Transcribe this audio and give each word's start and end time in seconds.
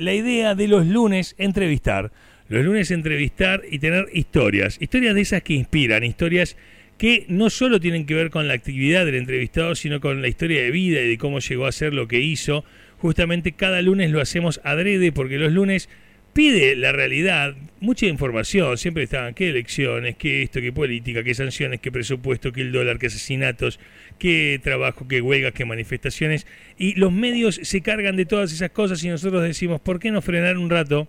la 0.00 0.14
idea 0.14 0.54
de 0.54 0.66
los 0.66 0.86
lunes 0.86 1.34
entrevistar. 1.38 2.10
Los 2.48 2.64
lunes 2.64 2.90
entrevistar 2.90 3.62
y 3.70 3.78
tener 3.78 4.08
historias. 4.12 4.78
Historias 4.80 5.14
de 5.14 5.20
esas 5.20 5.42
que 5.42 5.52
inspiran, 5.52 6.02
historias 6.02 6.56
que 6.98 7.26
no 7.28 7.48
solo 7.50 7.80
tienen 7.80 8.06
que 8.06 8.14
ver 8.14 8.30
con 8.30 8.48
la 8.48 8.54
actividad 8.54 9.04
del 9.04 9.14
entrevistado, 9.14 9.74
sino 9.74 10.00
con 10.00 10.20
la 10.20 10.28
historia 10.28 10.62
de 10.62 10.70
vida 10.70 11.00
y 11.00 11.08
de 11.08 11.18
cómo 11.18 11.38
llegó 11.38 11.66
a 11.66 11.72
ser 11.72 11.94
lo 11.94 12.08
que 12.08 12.20
hizo. 12.20 12.64
Justamente 12.98 13.52
cada 13.52 13.80
lunes 13.82 14.10
lo 14.10 14.20
hacemos 14.20 14.60
adrede 14.64 15.12
porque 15.12 15.38
los 15.38 15.52
lunes 15.52 15.88
pide 16.32 16.76
la 16.76 16.92
realidad 16.92 17.54
mucha 17.80 18.06
información. 18.06 18.76
Siempre 18.78 19.04
estaban 19.04 19.34
qué 19.34 19.50
elecciones, 19.50 20.16
qué 20.16 20.42
esto, 20.42 20.60
qué 20.60 20.72
política, 20.72 21.24
qué 21.24 21.34
sanciones, 21.34 21.80
qué 21.80 21.90
presupuesto, 21.90 22.52
qué 22.52 22.62
el 22.62 22.72
dólar, 22.72 22.98
qué 22.98 23.06
asesinatos, 23.06 23.80
qué 24.18 24.60
trabajo, 24.62 25.08
qué 25.08 25.20
huelgas, 25.20 25.52
qué 25.52 25.64
manifestaciones. 25.64 26.46
Y 26.78 26.94
los 26.94 27.12
medios 27.12 27.60
se 27.62 27.80
cargan 27.80 28.16
de 28.16 28.26
todas 28.26 28.52
esas 28.52 28.70
cosas 28.70 29.02
y 29.02 29.08
nosotros 29.08 29.42
decimos, 29.42 29.80
¿por 29.80 29.98
qué 29.98 30.10
no 30.10 30.22
frenar 30.22 30.58
un 30.58 30.70
rato? 30.70 31.08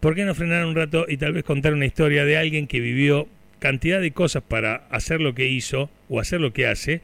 ¿Por 0.00 0.14
qué 0.14 0.24
no 0.24 0.34
frenar 0.34 0.64
un 0.66 0.74
rato 0.74 1.06
y 1.08 1.16
tal 1.16 1.32
vez 1.32 1.44
contar 1.44 1.74
una 1.74 1.86
historia 1.86 2.24
de 2.24 2.36
alguien 2.36 2.66
que 2.66 2.80
vivió 2.80 3.28
cantidad 3.60 4.00
de 4.00 4.10
cosas 4.10 4.42
para 4.42 4.86
hacer 4.90 5.20
lo 5.20 5.34
que 5.34 5.48
hizo 5.48 5.90
o 6.08 6.18
hacer 6.18 6.40
lo 6.40 6.52
que 6.52 6.66
hace 6.66 7.00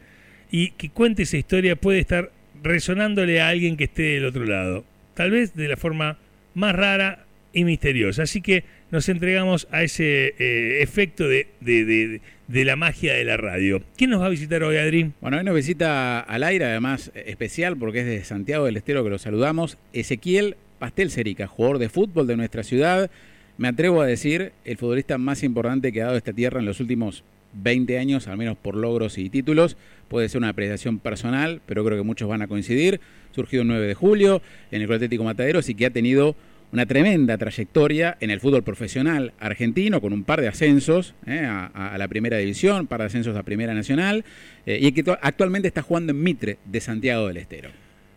y 0.50 0.72
que 0.72 0.90
cuente 0.90 1.22
esa 1.22 1.36
historia 1.36 1.76
puede 1.76 2.00
estar 2.00 2.32
resonándole 2.64 3.40
a 3.40 3.48
alguien 3.48 3.76
que 3.76 3.84
esté 3.84 4.02
del 4.02 4.24
otro 4.24 4.44
lado, 4.44 4.84
tal 5.14 5.30
vez 5.30 5.54
de 5.54 5.68
la 5.68 5.76
forma 5.76 6.18
más 6.54 6.74
rara 6.74 7.27
y 7.52 7.64
misteriosa. 7.64 8.22
Así 8.22 8.40
que 8.40 8.64
nos 8.90 9.08
entregamos 9.08 9.68
a 9.70 9.82
ese 9.82 10.34
eh, 10.38 10.82
efecto 10.82 11.28
de, 11.28 11.48
de, 11.60 12.20
de, 12.46 12.64
la 12.64 12.76
magia 12.76 13.14
de 13.14 13.24
la 13.24 13.36
radio. 13.36 13.82
¿Quién 13.96 14.10
nos 14.10 14.20
va 14.20 14.26
a 14.26 14.30
visitar 14.30 14.62
hoy, 14.62 14.76
Adri? 14.76 15.12
Bueno, 15.20 15.38
hoy 15.38 15.44
nos 15.44 15.54
visita 15.54 16.20
al 16.20 16.42
aire, 16.42 16.64
además 16.66 17.10
especial 17.14 17.76
porque 17.76 18.00
es 18.00 18.06
de 18.06 18.24
Santiago 18.24 18.64
del 18.64 18.76
Estero 18.76 19.04
que 19.04 19.10
lo 19.10 19.18
saludamos, 19.18 19.78
Ezequiel 19.92 20.56
Pastel 20.78 21.10
Cerica, 21.10 21.46
jugador 21.46 21.78
de 21.78 21.88
fútbol 21.88 22.26
de 22.26 22.36
nuestra 22.36 22.62
ciudad, 22.62 23.10
me 23.58 23.66
atrevo 23.66 24.00
a 24.00 24.06
decir, 24.06 24.52
el 24.64 24.76
futbolista 24.76 25.18
más 25.18 25.42
importante 25.42 25.90
que 25.90 26.00
ha 26.00 26.06
dado 26.06 26.16
esta 26.16 26.32
tierra 26.32 26.60
en 26.60 26.66
los 26.66 26.78
últimos 26.78 27.24
20 27.54 27.98
años, 27.98 28.28
al 28.28 28.36
menos 28.36 28.56
por 28.56 28.76
logros 28.76 29.18
y 29.18 29.30
títulos. 29.30 29.76
Puede 30.08 30.28
ser 30.28 30.38
una 30.38 30.50
apreciación 30.50 31.00
personal, 31.00 31.60
pero 31.66 31.84
creo 31.84 31.98
que 31.98 32.04
muchos 32.04 32.28
van 32.28 32.42
a 32.42 32.46
coincidir. 32.46 33.00
Surgió 33.34 33.62
el 33.62 33.68
9 33.68 33.86
de 33.86 33.94
julio 33.94 34.42
en 34.70 34.80
el 34.80 34.86
Club 34.86 34.96
Atlético 34.96 35.24
Mataderos 35.24 35.68
y 35.68 35.74
que 35.74 35.86
ha 35.86 35.90
tenido 35.90 36.36
una 36.72 36.86
tremenda 36.86 37.38
trayectoria 37.38 38.16
en 38.20 38.30
el 38.30 38.40
fútbol 38.40 38.62
profesional 38.62 39.32
argentino, 39.40 40.00
con 40.00 40.12
un 40.12 40.24
par 40.24 40.40
de 40.40 40.48
ascensos 40.48 41.14
eh, 41.26 41.46
a, 41.46 41.96
la 41.96 42.08
primera 42.08 42.36
división, 42.36 42.82
un 42.82 42.86
par 42.86 43.00
de 43.00 43.06
ascensos 43.06 43.36
a 43.36 43.42
primera 43.42 43.74
nacional, 43.74 44.24
eh, 44.66 44.78
y 44.80 44.92
que 44.92 45.10
actualmente 45.22 45.68
está 45.68 45.82
jugando 45.82 46.12
en 46.12 46.22
Mitre 46.22 46.58
de 46.64 46.80
Santiago 46.80 47.28
del 47.28 47.38
Estero. 47.38 47.70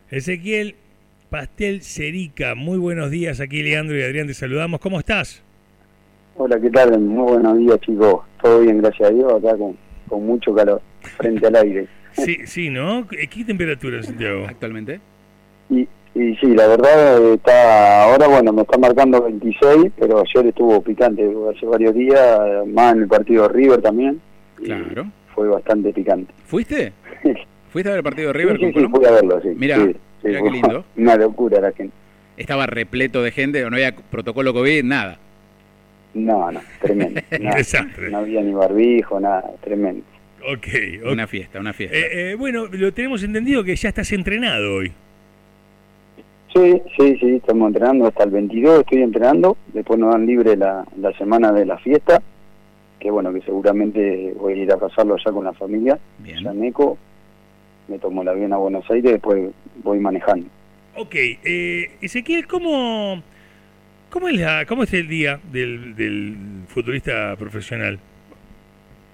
Ezequiel, 0.09 0.75
Pastel 1.29 1.81
Cerica. 1.81 2.55
Muy 2.55 2.77
buenos 2.77 3.09
días, 3.09 3.39
aquí 3.39 3.63
Leandro 3.63 3.97
y 3.97 4.01
Adrián, 4.01 4.27
te 4.27 4.33
saludamos. 4.33 4.81
¿Cómo 4.81 4.99
estás? 4.99 5.41
Hola, 6.35 6.59
¿qué 6.59 6.69
tal? 6.69 6.99
Muy 6.99 7.33
buenos 7.33 7.57
días, 7.57 7.79
chicos. 7.79 8.21
Todo 8.41 8.61
bien, 8.61 8.79
gracias 8.81 9.09
a 9.09 9.13
Dios, 9.13 9.33
acá 9.33 9.55
con, 9.57 9.77
mucho 10.25 10.53
calor, 10.53 10.81
frente 11.17 11.47
al 11.47 11.55
aire. 11.55 11.87
Sí, 12.11 12.39
sí, 12.45 12.69
¿no? 12.69 13.07
¿Qué 13.07 13.45
temperatura 13.45 13.97
en 13.97 14.03
Santiago? 14.03 14.45
Actualmente. 14.45 14.99
Y, 15.69 15.87
y 16.13 16.35
sí, 16.35 16.47
la 16.47 16.67
verdad 16.67 17.33
está, 17.33 18.03
ahora 18.03 18.27
bueno, 18.27 18.51
me 18.51 18.63
está 18.63 18.77
marcando 18.77 19.21
26, 19.23 19.93
pero 19.97 20.19
ayer 20.19 20.47
estuvo 20.47 20.81
picante, 20.81 21.29
hace 21.55 21.65
varios 21.65 21.93
días, 21.93 22.39
más 22.67 22.95
en 22.95 23.03
el 23.03 23.07
partido 23.07 23.47
de 23.47 23.53
River 23.53 23.81
también. 23.81 24.21
Claro. 24.55 25.07
Fue 25.33 25.47
bastante 25.47 25.93
picante. 25.93 26.33
¿Fuiste? 26.45 26.91
¿Fuiste 27.71 27.89
a 27.89 27.93
ver 27.93 27.99
el 27.99 28.03
partido 28.03 28.27
de 28.27 28.33
River? 28.33 28.59
Sí, 28.59 28.73
sí, 28.73 28.87
fui 28.87 29.05
a 29.05 29.11
verlo, 29.11 29.41
sí. 29.41 29.49
Mira, 29.55 29.77
Mira 29.77 30.41
qué 30.43 30.51
lindo. 30.51 30.85
Una 30.97 31.15
locura 31.15 31.61
la 31.61 31.71
gente. 31.71 31.95
¿Estaba 32.35 32.65
repleto 32.65 33.23
de 33.23 33.31
gente 33.31 33.63
o 33.63 33.69
no 33.69 33.77
había 33.77 33.95
protocolo 33.95 34.53
COVID? 34.53 34.83
Nada. 34.83 35.17
No, 36.13 36.51
no, 36.51 36.59
tremendo. 36.81 37.21
no 38.11 38.17
había 38.17 38.41
ni 38.41 38.51
barbijo, 38.51 39.19
nada, 39.19 39.49
tremendo. 39.61 40.03
Ok. 40.51 40.67
Una 41.09 41.27
fiesta, 41.27 41.59
una 41.59 41.71
fiesta. 41.71 41.95
Eh, 41.95 42.31
eh, 42.31 42.35
bueno, 42.35 42.67
lo 42.67 42.93
tenemos 42.93 43.23
entendido 43.23 43.63
que 43.63 43.75
ya 43.75 43.89
estás 43.89 44.11
entrenado 44.11 44.75
hoy. 44.75 44.91
Sí, 46.53 46.81
sí, 46.97 47.17
sí, 47.17 47.35
estamos 47.35 47.67
entrenando 47.67 48.07
hasta 48.07 48.25
el 48.25 48.31
22, 48.31 48.81
estoy 48.81 49.01
entrenando, 49.03 49.55
después 49.73 49.97
nos 49.97 50.11
dan 50.11 50.25
libre 50.25 50.57
la, 50.57 50.85
la 50.97 51.13
semana 51.17 51.51
de 51.53 51.65
la 51.65 51.77
fiesta, 51.77 52.21
que 52.99 53.09
bueno, 53.09 53.31
que 53.33 53.41
seguramente 53.41 54.33
voy 54.37 54.53
a 54.53 54.63
ir 54.63 54.71
a 54.71 54.77
pasarlo 54.77 55.15
allá 55.15 55.31
con 55.31 55.45
la 55.45 55.53
familia, 55.53 55.97
Bien. 56.19 56.63
Eco 56.63 56.97
me 57.87 57.99
tomo 57.99 58.21
el 58.21 58.27
avión 58.27 58.53
a 58.53 58.57
Buenos 58.57 58.89
Aires 58.89 59.13
después 59.13 59.49
voy 59.83 59.99
manejando. 59.99 60.47
Ok, 60.97 61.15
eh, 61.15 61.91
Ezequiel, 62.01 62.45
¿cómo, 62.47 63.23
cómo, 64.09 64.27
es 64.27 64.39
la, 64.39 64.65
¿cómo 64.65 64.83
es 64.83 64.93
el 64.93 65.07
día 65.07 65.39
del, 65.51 65.95
del 65.95 66.35
futbolista 66.67 67.35
profesional? 67.37 67.97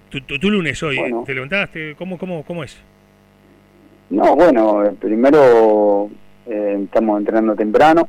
Tu, 0.10 0.50
lunes 0.50 0.82
hoy, 0.84 0.98
¿te 1.26 1.34
levantaste? 1.34 1.94
¿Cómo, 1.96 2.18
cómo, 2.18 2.44
¿Cómo 2.44 2.64
es? 2.64 2.78
No, 4.10 4.36
bueno, 4.36 4.84
primero 5.00 6.10
eh, 6.50 6.80
estamos 6.84 7.20
entrenando 7.20 7.56
temprano, 7.56 8.08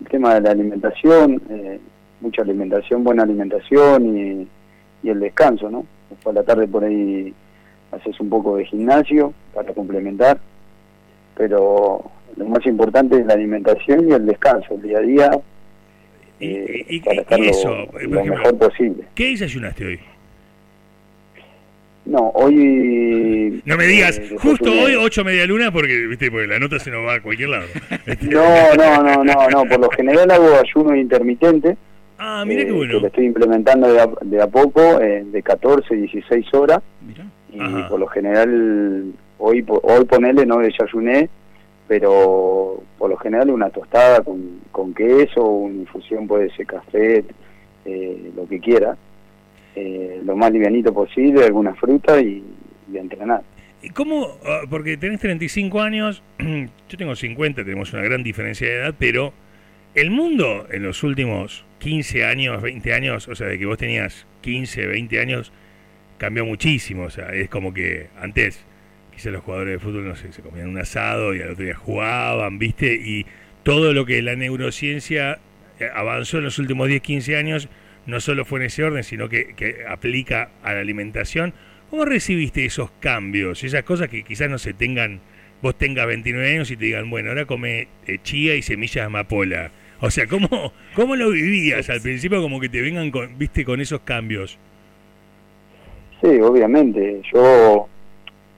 el 0.00 0.08
tema 0.08 0.34
de 0.34 0.40
la 0.40 0.50
alimentación, 0.50 1.40
eh, 1.50 1.80
mucha 2.20 2.42
alimentación, 2.42 3.04
buena 3.04 3.22
alimentación 3.22 4.16
y, 4.16 4.48
y 5.02 5.10
el 5.10 5.20
descanso, 5.20 5.70
¿no? 5.70 5.84
Después 6.10 6.36
a 6.36 6.40
la 6.40 6.44
tarde 6.44 6.66
por 6.66 6.84
ahí 6.84 7.34
haces 7.90 8.18
un 8.20 8.30
poco 8.30 8.56
de 8.56 8.64
gimnasio 8.64 9.32
para 9.54 9.72
complementar, 9.72 10.38
pero 11.36 12.10
lo 12.36 12.46
más 12.46 12.64
importante 12.66 13.18
es 13.18 13.26
la 13.26 13.34
alimentación 13.34 14.08
y 14.08 14.12
el 14.12 14.26
descanso, 14.26 14.74
el 14.74 14.82
día 14.82 14.98
a 14.98 15.02
día, 15.02 15.40
y, 16.40 16.46
eh, 16.46 17.02
para 17.04 17.20
estar 17.20 17.38
lo, 17.38 18.24
mejor 18.24 18.58
posible. 18.58 19.04
¿Qué 19.14 19.30
desayunaste 19.30 19.86
hoy? 19.86 20.00
No, 22.04 22.30
hoy... 22.34 23.62
No 23.64 23.76
me 23.76 23.86
digas, 23.86 24.18
eh, 24.18 24.36
justo 24.38 24.70
hoy 24.72 24.96
ocho 24.96 25.24
media 25.24 25.46
luna 25.46 25.70
porque, 25.70 26.06
viste, 26.06 26.30
porque 26.30 26.48
la 26.48 26.58
nota 26.58 26.78
se 26.78 26.90
nos 26.90 27.06
va 27.06 27.14
a 27.14 27.22
cualquier 27.22 27.50
lado. 27.50 27.66
no, 28.22 28.74
no, 28.74 29.02
no, 29.02 29.24
no, 29.24 29.48
no, 29.48 29.64
por 29.64 29.80
lo 29.80 29.90
general 29.90 30.30
hago 30.30 30.58
ayuno 30.58 30.96
intermitente. 30.96 31.76
Ah, 32.18 32.44
mira 32.46 32.64
qué 32.64 32.70
eh, 32.70 32.72
bueno. 32.72 33.00
lo 33.00 33.06
estoy 33.06 33.26
implementando 33.26 33.92
de 33.92 34.00
a, 34.00 34.08
de 34.20 34.42
a 34.42 34.46
poco, 34.46 34.98
de 34.98 35.42
14, 35.42 35.94
16 35.94 36.54
horas. 36.54 36.80
Mira 37.06 37.24
y 37.52 37.82
por 37.88 38.00
lo 38.00 38.06
general 38.06 39.12
hoy 39.38 39.64
hoy 39.68 40.04
ponerle 40.04 40.46
no 40.46 40.58
desayuné 40.58 41.28
pero 41.86 42.82
por 42.96 43.10
lo 43.10 43.16
general 43.18 43.50
una 43.50 43.68
tostada 43.70 44.22
con, 44.22 44.60
con 44.70 44.94
queso 44.94 45.44
una 45.44 45.80
infusión 45.80 46.26
puede 46.26 46.50
ser 46.54 46.66
café 46.66 47.24
eh, 47.84 48.32
lo 48.34 48.46
que 48.48 48.60
quiera 48.60 48.96
eh, 49.74 50.20
lo 50.24 50.36
más 50.36 50.52
livianito 50.52 50.92
posible 50.92 51.44
alguna 51.44 51.74
fruta 51.74 52.20
y, 52.20 52.42
entrenar 52.94 53.42
¿Y 53.80 53.88
cómo? 53.88 54.38
Ah, 54.44 54.60
porque 54.68 54.98
tenés 54.98 55.18
35 55.20 55.80
años, 55.80 56.22
yo 56.38 56.98
tengo 56.98 57.16
50, 57.16 57.64
tenemos 57.64 57.92
una 57.94 58.02
gran 58.02 58.22
diferencia 58.22 58.68
de 58.68 58.74
edad, 58.74 58.94
pero 58.98 59.32
el 59.94 60.10
mundo 60.10 60.66
en 60.70 60.82
los 60.82 61.02
últimos 61.02 61.64
15 61.80 62.24
años, 62.24 62.62
20 62.62 62.94
años, 62.94 63.28
o 63.28 63.34
sea, 63.34 63.48
de 63.48 63.58
que 63.58 63.66
vos 63.66 63.78
tenías 63.78 64.26
15, 64.42 64.86
20 64.86 65.20
años, 65.20 65.52
cambió 66.18 66.46
muchísimo. 66.46 67.04
O 67.04 67.10
sea, 67.10 67.30
es 67.32 67.48
como 67.48 67.74
que 67.74 68.08
antes 68.20 68.64
quizás 69.12 69.32
los 69.32 69.42
jugadores 69.42 69.74
de 69.74 69.78
fútbol, 69.80 70.06
no 70.06 70.16
sé, 70.16 70.32
se 70.32 70.42
comían 70.42 70.68
un 70.68 70.78
asado 70.78 71.34
y 71.34 71.42
al 71.42 71.50
otro 71.50 71.64
día 71.64 71.74
jugaban, 71.74 72.58
¿viste? 72.58 72.94
Y 72.94 73.26
todo 73.64 73.92
lo 73.92 74.06
que 74.06 74.22
la 74.22 74.36
neurociencia 74.36 75.38
eh, 75.80 75.88
avanzó 75.92 76.38
en 76.38 76.44
los 76.44 76.58
últimos 76.58 76.88
10, 76.88 77.02
15 77.02 77.36
años, 77.36 77.68
no 78.06 78.20
solo 78.20 78.44
fue 78.44 78.60
en 78.60 78.66
ese 78.66 78.84
orden, 78.84 79.04
sino 79.04 79.28
que, 79.28 79.54
que 79.54 79.84
aplica 79.88 80.50
a 80.62 80.74
la 80.74 80.80
alimentación. 80.80 81.54
¿Cómo 81.90 82.04
recibiste 82.04 82.64
esos 82.64 82.90
cambios? 83.00 83.64
Esas 83.64 83.82
cosas 83.82 84.08
que 84.08 84.22
quizás 84.22 84.48
no 84.48 84.58
se 84.58 84.72
tengan, 84.72 85.20
vos 85.60 85.76
tengas 85.76 86.06
29 86.06 86.50
años 86.50 86.70
y 86.70 86.76
te 86.76 86.86
digan, 86.86 87.10
bueno, 87.10 87.30
ahora 87.30 87.44
come 87.44 87.88
eh, 88.06 88.18
chía 88.22 88.54
y 88.54 88.62
semillas 88.62 88.94
de 88.94 89.02
amapola. 89.02 89.70
O 90.00 90.10
sea, 90.10 90.26
¿cómo, 90.26 90.72
¿cómo 90.96 91.16
lo 91.16 91.30
vivías 91.30 91.88
al 91.90 92.00
principio 92.00 92.42
como 92.42 92.60
que 92.60 92.68
te 92.68 92.80
vengan, 92.80 93.10
con, 93.10 93.38
viste, 93.38 93.64
con 93.64 93.80
esos 93.80 94.00
cambios? 94.00 94.58
Sí, 96.22 96.40
obviamente. 96.40 97.20
Yo, 97.32 97.88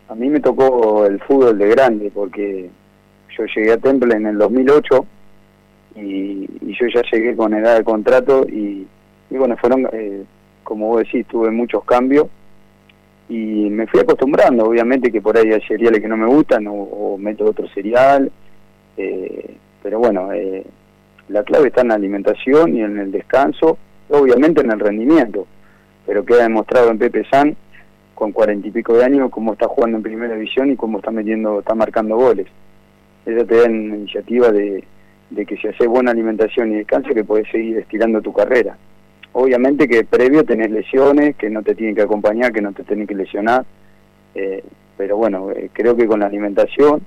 a 0.08 0.14
mí 0.14 0.28
me 0.28 0.40
tocó 0.40 1.06
el 1.06 1.18
fútbol 1.20 1.58
de 1.58 1.68
grande 1.68 2.10
porque 2.14 2.70
yo 3.36 3.44
llegué 3.46 3.72
a 3.72 3.78
Temple 3.78 4.14
en 4.14 4.26
el 4.26 4.38
2008 4.38 5.06
y, 5.96 6.46
yo 6.60 6.86
ya 6.92 7.02
llegué 7.10 7.36
con 7.36 7.54
edad 7.54 7.78
de 7.78 7.84
contrato 7.84 8.46
y, 8.48 8.86
bueno, 9.30 9.56
fueron, 9.56 9.88
eh, 9.92 10.24
como 10.62 10.88
vos 10.88 10.98
decís, 10.98 11.26
tuve 11.26 11.50
muchos 11.50 11.84
cambios 11.84 12.26
y 13.28 13.68
me 13.70 13.86
fui 13.86 14.00
acostumbrando, 14.00 14.64
obviamente 14.64 15.10
que 15.10 15.20
por 15.20 15.36
ahí 15.36 15.52
hay 15.52 15.62
cereales 15.62 16.00
que 16.00 16.08
no 16.08 16.16
me 16.16 16.26
gustan 16.26 16.66
o, 16.68 17.16
meto 17.18 17.44
otro 17.46 17.66
cereal, 17.68 18.30
eh, 18.96 19.56
pero 19.82 19.98
bueno, 19.98 20.32
eh, 20.32 20.64
la 21.28 21.42
clave 21.42 21.68
está 21.68 21.80
en 21.80 21.88
la 21.88 21.94
alimentación 21.94 22.76
y 22.76 22.82
en 22.82 22.98
el 22.98 23.10
descanso, 23.10 23.78
obviamente 24.10 24.60
en 24.60 24.70
el 24.70 24.80
rendimiento 24.80 25.46
pero 26.06 26.24
queda 26.24 26.42
demostrado 26.42 26.90
en 26.90 26.98
Pepe 26.98 27.24
San, 27.30 27.56
con 28.14 28.32
cuarenta 28.32 28.68
y 28.68 28.70
pico 28.70 28.94
de 28.96 29.04
años, 29.04 29.30
cómo 29.30 29.54
está 29.54 29.66
jugando 29.66 29.96
en 29.96 30.02
primera 30.02 30.34
división 30.34 30.70
y 30.70 30.76
cómo 30.76 30.98
está 30.98 31.10
metiendo, 31.10 31.60
está 31.60 31.74
marcando 31.74 32.16
goles. 32.16 32.46
Eso 33.26 33.44
te 33.46 33.56
da 33.56 33.70
iniciativa 33.70 34.52
de, 34.52 34.84
de 35.30 35.46
que 35.46 35.56
si 35.56 35.66
haces 35.66 35.88
buena 35.88 36.10
alimentación 36.10 36.72
y 36.72 36.76
descanso 36.76 37.14
que 37.14 37.24
puedes 37.24 37.50
seguir 37.50 37.78
estirando 37.78 38.20
tu 38.20 38.32
carrera. 38.32 38.76
Obviamente 39.36 39.88
que 39.88 40.04
previo 40.04 40.44
tenés 40.44 40.70
lesiones, 40.70 41.34
que 41.34 41.50
no 41.50 41.64
te 41.64 41.74
tienen 41.74 41.96
que 41.96 42.02
acompañar, 42.02 42.52
que 42.52 42.62
no 42.62 42.72
te 42.72 42.84
tienen 42.84 43.04
que 43.04 43.16
lesionar, 43.16 43.64
eh, 44.32 44.62
pero 44.96 45.16
bueno, 45.16 45.50
eh, 45.50 45.70
creo 45.72 45.96
que 45.96 46.06
con 46.06 46.20
la 46.20 46.26
alimentación, 46.26 47.02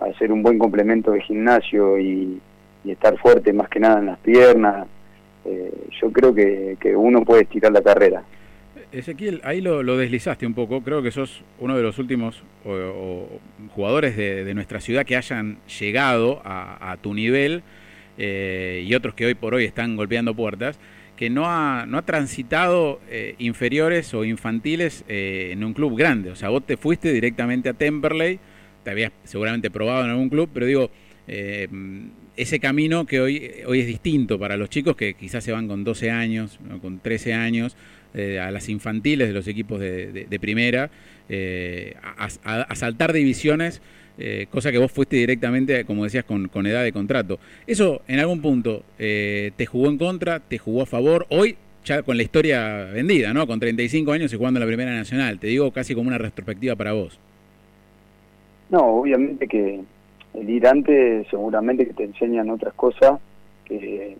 hacer 0.00 0.32
un 0.32 0.42
buen 0.42 0.58
complemento 0.58 1.12
de 1.12 1.20
gimnasio 1.20 1.98
y, 1.98 2.40
estar 2.86 3.18
fuerte 3.18 3.52
más 3.52 3.68
que 3.68 3.80
nada 3.80 3.98
en 3.98 4.06
las 4.06 4.18
piernas, 4.20 4.86
eh, 5.44 5.70
yo 6.00 6.10
creo 6.10 6.34
que, 6.34 6.78
uno 6.96 7.22
puede 7.22 7.42
estirar 7.42 7.70
la 7.70 7.82
carrera. 7.82 8.22
Ezequiel, 8.90 9.42
ahí 9.44 9.60
lo, 9.60 9.82
deslizaste 9.98 10.46
un 10.46 10.54
poco, 10.54 10.80
creo 10.80 11.02
que 11.02 11.10
sos 11.10 11.44
uno 11.58 11.76
de 11.76 11.82
los 11.82 11.98
últimos 11.98 12.42
jugadores 13.74 14.16
de, 14.16 14.54
nuestra 14.54 14.80
ciudad 14.80 15.04
que 15.04 15.18
hayan 15.18 15.58
llegado 15.78 16.40
a, 16.46 16.96
tu 17.02 17.12
nivel 17.12 17.62
y 18.16 18.94
otros 18.94 19.12
que 19.12 19.26
hoy 19.26 19.34
por 19.34 19.52
hoy 19.52 19.66
están 19.66 19.94
golpeando 19.94 20.34
puertas 20.34 20.80
que 21.18 21.30
no 21.30 21.46
ha, 21.46 21.84
no 21.84 21.98
ha 21.98 22.02
transitado 22.02 23.00
eh, 23.10 23.34
inferiores 23.38 24.14
o 24.14 24.24
infantiles 24.24 25.04
eh, 25.08 25.48
en 25.50 25.64
un 25.64 25.74
club 25.74 25.98
grande. 25.98 26.30
O 26.30 26.36
sea, 26.36 26.48
vos 26.48 26.64
te 26.64 26.76
fuiste 26.76 27.12
directamente 27.12 27.68
a 27.68 27.72
Temperley, 27.72 28.38
te 28.84 28.90
habías 28.92 29.10
seguramente 29.24 29.68
probado 29.68 30.04
en 30.04 30.10
algún 30.10 30.28
club, 30.28 30.48
pero 30.54 30.66
digo, 30.66 30.92
eh, 31.26 31.66
ese 32.36 32.60
camino 32.60 33.04
que 33.04 33.20
hoy, 33.20 33.50
hoy 33.66 33.80
es 33.80 33.88
distinto 33.88 34.38
para 34.38 34.56
los 34.56 34.70
chicos 34.70 34.94
que 34.94 35.14
quizás 35.14 35.42
se 35.42 35.50
van 35.50 35.66
con 35.66 35.82
12 35.82 36.08
años, 36.12 36.60
con 36.80 37.00
13 37.00 37.34
años, 37.34 37.76
a 38.14 38.50
las 38.50 38.68
infantiles 38.68 39.28
de 39.28 39.34
los 39.34 39.46
equipos 39.48 39.80
de, 39.80 40.38
primera, 40.40 40.90
a 42.16 42.74
saltar 42.74 43.12
divisiones 43.12 43.82
eh, 44.18 44.46
cosa 44.50 44.72
que 44.72 44.78
vos 44.78 44.90
fuiste 44.90 45.16
directamente, 45.16 45.84
como 45.84 46.04
decías, 46.04 46.24
con, 46.24 46.66
edad 46.66 46.82
de 46.82 46.92
contrato. 46.92 47.38
¿Eso 47.66 48.02
en 48.08 48.18
algún 48.18 48.42
punto 48.42 48.82
eh, 48.98 49.52
te 49.56 49.64
jugó 49.64 49.88
en 49.88 49.98
contra, 49.98 50.40
te 50.40 50.58
jugó 50.58 50.82
a 50.82 50.86
favor? 50.86 51.26
Hoy, 51.30 51.56
ya 51.84 52.02
con 52.02 52.16
la 52.16 52.24
historia 52.24 52.84
vendida, 52.92 53.32
¿no? 53.32 53.46
Con 53.46 53.60
35 53.60 54.10
años 54.12 54.32
y 54.32 54.36
jugando 54.36 54.58
la 54.58 54.66
Primera 54.66 54.94
Nacional, 54.94 55.38
te 55.38 55.46
digo 55.46 55.70
casi 55.70 55.94
como 55.94 56.08
una 56.08 56.18
retrospectiva 56.18 56.74
para 56.74 56.92
vos. 56.92 57.18
No, 58.70 58.80
obviamente 58.80 59.46
que 59.46 59.80
el 60.34 60.50
ir 60.50 60.66
antes 60.66 61.26
seguramente 61.28 61.86
que 61.86 61.94
te 61.94 62.04
enseñan 62.04 62.50
otras 62.50 62.74
cosas 62.74 63.20
que, 63.64 64.16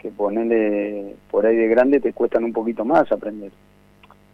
que 0.00 0.08
ponerle 0.10 1.14
por 1.30 1.46
ahí 1.46 1.56
de 1.56 1.68
grande 1.68 2.00
te 2.00 2.12
cuestan 2.12 2.44
un 2.44 2.52
poquito 2.52 2.84
más 2.84 3.10
aprender. 3.12 3.52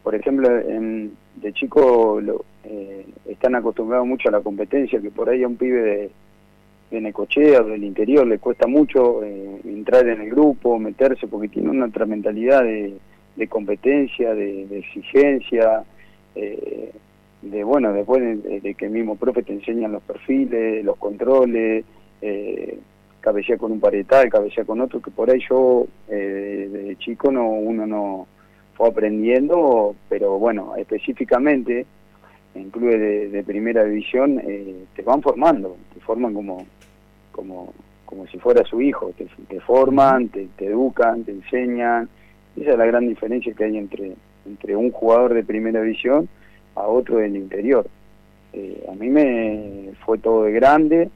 Por 0.03 0.15
ejemplo, 0.15 0.49
en, 0.59 1.13
de 1.47 1.53
chico 1.53 2.21
lo, 2.21 2.45
eh, 2.65 3.07
están 3.29 3.55
acostumbrados 3.55 4.05
mucho 4.05 4.29
a 4.29 4.33
la 4.33 4.41
competencia, 4.41 5.01
que 5.01 5.11
por 5.11 5.31
ahí 5.31 5.45
a 5.45 5.47
un 5.47 5.57
pibe 5.57 5.81
de, 5.81 6.11
de 6.91 7.01
Necochea 7.01 7.61
o 7.61 7.69
del 7.69 7.85
interior 7.85 8.27
le 8.27 8.41
cuesta 8.41 8.67
mucho 8.67 9.23
eh, 9.23 9.61
entrar 9.65 10.09
en 10.09 10.23
el 10.23 10.31
grupo, 10.31 10.77
meterse, 10.81 11.29
porque 11.29 11.47
tiene 11.47 11.71
una 11.71 11.87
otra 11.87 12.05
mentalidad 12.05 12.65
de, 12.65 12.97
de 13.37 13.47
competencia, 13.47 14.35
de, 14.35 14.77
exigencia, 14.77 15.85
eh, 16.35 16.91
de 17.43 17.63
bueno, 17.63 17.93
después 17.93 18.43
de, 18.43 18.75
que 18.75 18.87
el 18.87 18.91
mismo 18.91 19.15
profe 19.15 19.45
te 19.45 19.53
enseñan 19.53 19.93
los 19.93 20.03
perfiles, 20.03 20.85
los 20.85 20.97
controles, 20.97 21.85
eh, 22.23 22.79
con 23.59 23.73
un 23.73 23.81
paretal, 23.81 24.29
cabecea 24.31 24.65
con 24.65 24.81
otro, 24.81 25.01
que 25.01 25.11
por 25.11 25.29
ahí 25.31 25.41
yo 25.49 25.87
de 26.09 26.97
chico 27.01 27.33
no 27.33 27.49
uno 27.49 27.85
no 27.85 28.27
fue 28.77 28.89
aprendiendo, 28.89 29.97
pero 30.09 30.39
bueno, 30.39 30.75
específicamente 30.77 31.87
en 32.55 32.71
clubes 32.71 33.33
de, 33.33 33.43
primera 33.43 33.85
división 33.85 34.41
eh, 34.47 34.85
te 34.95 35.03
van 35.03 35.23
formando, 35.23 35.77
te 35.95 36.01
forman 36.01 36.35
como, 36.35 36.67
como, 37.33 37.73
como 38.05 38.27
si 38.27 38.39
fuera 38.39 38.65
su 38.65 38.81
hijo, 38.81 39.13
te, 39.17 39.27
te 39.49 39.61
forman, 39.61 40.29
te, 40.29 40.49
educan, 40.59 41.25
te 41.25 41.33
enseñan. 41.33 42.09
Esa 42.57 42.73
es 42.73 42.79
la 42.79 42.87
gran 42.87 43.07
diferencia 43.07 43.53
que 43.53 43.65
hay 43.65 43.77
entre, 43.77 44.13
entre 44.47 44.77
un 44.77 44.91
jugador 44.91 45.35
de 45.35 45.45
primera 45.45 45.83
división 45.83 46.29
a 46.75 46.83
otro 46.83 47.19
del 47.19 47.37
interior. 47.37 47.87
Eh, 48.53 48.87
a 48.91 48.95
mí 48.95 49.09
me 49.11 49.91
fue 50.05 50.19
todo 50.19 50.45
de 50.45 50.53
grande, 50.53 51.11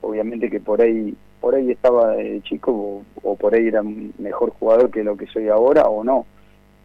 obviamente 0.00 0.50
que 0.50 0.60
por 0.60 0.80
ahí 0.80 1.14
por 1.40 1.56
ahí 1.56 1.72
estaba 1.72 2.12
de 2.12 2.40
chico 2.42 3.02
o 3.22 3.36
por 3.36 3.54
ahí 3.54 3.66
era 3.66 3.82
mejor 3.82 4.50
jugador 4.50 4.90
que 4.92 5.02
lo 5.02 5.16
que 5.16 5.26
soy 5.26 5.48
ahora 5.48 5.82
o 5.88 6.04
no 6.04 6.24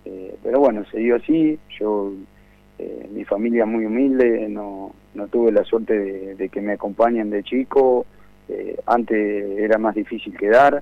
eh, 0.10 0.36
pero 0.42 0.62
bueno, 0.62 0.86
se 0.90 1.00
dio 1.00 1.18
así, 1.18 1.60
yo, 1.78 2.14
eh, 2.80 3.10
mi 3.12 3.26
familia 3.26 3.66
muy 3.66 3.86
humilde, 3.86 4.48
no, 4.48 4.94
no 5.14 5.28
tuve 5.28 5.52
la 5.52 5.66
suerte 5.66 6.36
de, 6.36 6.50
que 6.50 6.62
me 6.62 6.74
acompañen 6.74 7.30
de 7.30 7.44
chico, 7.44 8.06
eh, 8.48 8.78
antes 8.86 9.60
era 9.60 9.78
más 9.78 9.96
difícil 9.96 10.38
quedar, 10.38 10.82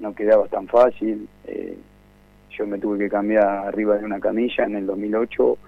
no 0.00 0.14
quedaba 0.14 0.48
tan 0.48 0.66
fácil, 0.66 1.28
yo 2.56 2.66
me 2.66 2.78
tuve 2.78 2.98
que 2.98 3.10
cambiar 3.10 3.66
arriba 3.66 3.98
de 3.98 4.04
una 4.06 4.18
camilla 4.18 4.64
en 4.64 4.76
el 4.76 4.86
2008, 4.86 5.58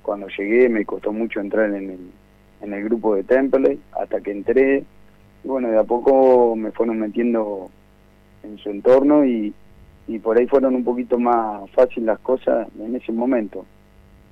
cuando 0.00 0.28
llegué 0.28 0.70
me 0.70 0.86
costó 0.86 1.12
mucho 1.12 1.40
entrar 1.40 1.74
en 1.74 1.90
el, 1.90 1.98
en 2.62 2.72
el 2.72 2.84
grupo 2.84 3.16
de 3.16 3.24
Temple, 3.24 3.78
hasta 4.00 4.22
que 4.22 4.30
entré, 4.30 4.82
y 5.44 5.46
bueno, 5.48 5.68
de 5.68 5.78
a 5.78 5.84
poco 5.84 6.56
me 6.56 6.70
fueron 6.72 7.00
metiendo 7.00 7.70
en 8.42 8.56
su 8.56 8.70
entorno 8.70 9.26
y, 9.26 9.52
y 10.08 10.18
por 10.18 10.38
ahí 10.38 10.46
fueron 10.46 10.74
un 10.74 10.84
poquito 10.84 11.18
más 11.18 11.68
fácil 11.70 12.06
las 12.06 12.18
cosas 12.20 12.68
en 12.78 12.94
ese 12.94 13.12
momento. 13.12 13.66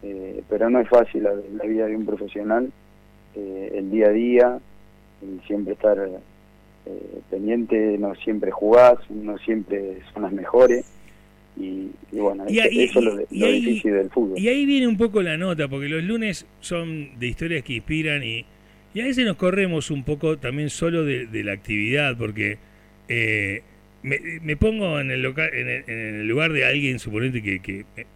Eh, 0.02 0.42
pero 0.48 0.68
no 0.68 0.80
es 0.80 0.88
fácil 0.88 1.22
la, 1.22 1.64
vida 1.64 1.86
de 1.86 1.96
un 1.96 2.04
profesional, 2.04 2.70
eh, 3.34 3.72
el 3.74 3.90
día 3.90 4.08
a 4.08 4.10
día, 4.10 4.58
siempre 5.46 5.72
estar 5.72 5.96
eh, 6.86 7.20
pendiente, 7.30 7.96
no 7.98 8.14
siempre 8.16 8.50
jugás, 8.50 8.98
no 9.10 9.38
siempre 9.38 9.98
son 10.12 10.22
las 10.22 10.32
mejores. 10.32 10.84
Y, 11.56 11.88
bueno, 12.12 12.44
eso, 12.48 12.68
es 12.68 12.94
lo, 12.96 13.16
difícil 13.46 13.92
del 13.92 14.10
fútbol. 14.10 14.38
Y 14.38 14.48
ahí 14.48 14.66
viene 14.66 14.88
un 14.88 14.96
poco 14.96 15.22
la 15.22 15.36
nota, 15.36 15.68
porque 15.68 15.88
los 15.88 16.02
lunes 16.02 16.46
son 16.60 17.18
de 17.18 17.28
historias 17.28 17.62
que 17.62 17.74
inspiran 17.74 18.24
y, 18.24 18.44
y 18.92 19.00
a 19.00 19.04
veces 19.04 19.24
nos 19.24 19.36
corremos 19.36 19.90
un 19.90 20.02
poco 20.02 20.36
también 20.36 20.68
solo 20.68 21.04
de, 21.04 21.26
de 21.26 21.44
la 21.44 21.52
actividad, 21.52 22.16
porque 22.18 22.58
eh, 23.08 23.62
me, 24.04 24.56
pongo 24.56 25.00
en 25.00 25.10
el, 25.10 25.24
en, 25.24 25.68
el, 25.88 26.28
lugar 26.28 26.52
de 26.52 26.66
alguien, 26.66 26.98
suponente 26.98 27.42
que, 27.42 27.60
que 27.60 27.86
eh, 27.96 28.06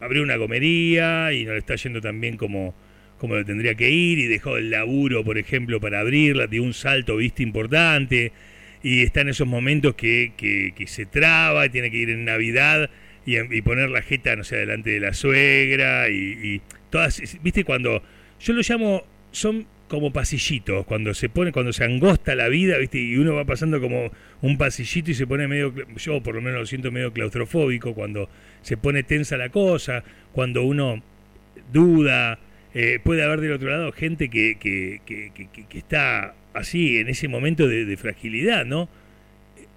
abrió 0.00 0.22
una 0.22 0.38
comería 0.38 1.32
y 1.32 1.44
no 1.44 1.52
le 1.52 1.58
está 1.58 1.74
yendo 1.74 2.00
tan 2.00 2.20
bien 2.20 2.36
como, 2.36 2.74
como 3.18 3.34
le 3.34 3.44
tendría 3.44 3.74
que 3.74 3.90
ir 3.90 4.20
y 4.20 4.26
dejó 4.26 4.56
el 4.56 4.70
laburo, 4.70 5.24
por 5.24 5.36
ejemplo, 5.36 5.80
para 5.80 5.98
abrirla, 5.98 6.46
dio 6.46 6.62
un 6.62 6.74
salto, 6.74 7.16
viste, 7.16 7.42
importante 7.42 8.32
y 8.84 9.02
está 9.02 9.22
en 9.22 9.30
esos 9.30 9.48
momentos 9.48 9.94
que, 9.96 10.32
que, 10.36 10.86
se 10.86 11.06
traba, 11.06 11.68
tiene 11.70 11.90
que 11.90 11.96
ir 11.96 12.10
en 12.10 12.24
Navidad 12.24 12.88
y, 13.26 13.38
y, 13.38 13.62
poner 13.62 13.90
la 13.90 14.02
jeta, 14.02 14.36
no 14.36 14.44
sé, 14.44 14.56
delante 14.56 14.90
de 14.90 15.00
la 15.00 15.12
suegra 15.12 16.08
y, 16.08 16.38
y 16.42 16.60
todas, 16.90 17.20
viste, 17.42 17.64
cuando 17.64 18.02
yo 18.38 18.52
lo 18.52 18.60
llamo, 18.60 19.04
son 19.32 19.66
como 19.88 20.12
pasillitos, 20.12 20.86
cuando 20.86 21.12
se 21.14 21.28
pone, 21.28 21.52
cuando 21.52 21.72
se 21.72 21.84
angosta 21.84 22.34
la 22.34 22.48
vida, 22.48 22.78
¿viste? 22.78 22.98
Y 22.98 23.16
uno 23.16 23.34
va 23.34 23.44
pasando 23.44 23.80
como 23.80 24.10
un 24.40 24.56
pasillito 24.56 25.10
y 25.10 25.14
se 25.14 25.26
pone 25.26 25.46
medio, 25.46 25.74
yo 25.96 26.22
por 26.22 26.34
lo 26.34 26.40
menos 26.40 26.60
lo 26.60 26.66
siento 26.66 26.90
medio 26.90 27.12
claustrofóbico, 27.12 27.94
cuando 27.94 28.28
se 28.62 28.76
pone 28.76 29.02
tensa 29.02 29.36
la 29.36 29.50
cosa, 29.50 30.02
cuando 30.32 30.62
uno 30.62 31.02
duda, 31.72 32.38
eh, 32.72 32.98
puede 33.02 33.22
haber 33.22 33.40
del 33.40 33.52
otro 33.52 33.70
lado 33.70 33.92
gente 33.92 34.30
que, 34.30 34.56
que, 34.58 35.00
que, 35.04 35.30
que 35.68 35.78
está 35.78 36.34
así 36.54 36.98
en 36.98 37.08
ese 37.08 37.28
momento 37.28 37.68
de, 37.68 37.96
fragilidad, 37.96 38.64
¿no? 38.64 38.88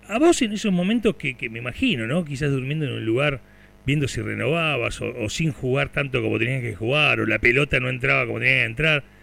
A 0.07 0.19
vos 0.19 0.41
en 0.41 0.53
esos 0.53 0.71
momentos 0.71 1.15
que, 1.17 1.35
me 1.49 1.59
imagino, 1.59 2.07
¿no? 2.07 2.23
Quizás 2.23 2.51
durmiendo 2.51 2.85
en 2.85 2.93
un 2.93 3.05
lugar 3.05 3.41
viendo 3.85 4.07
si 4.07 4.21
renovabas 4.21 5.01
o, 5.01 5.13
o 5.17 5.29
sin 5.29 5.51
jugar 5.51 5.89
tanto 5.91 6.21
como 6.21 6.39
tenías 6.39 6.61
que 6.61 6.75
jugar, 6.75 7.19
o 7.19 7.25
la 7.25 7.39
pelota 7.39 7.79
no 7.79 7.89
entraba 7.89 8.25
como 8.25 8.39
tenía 8.39 8.55
que 8.55 8.65
entrar 8.65 9.16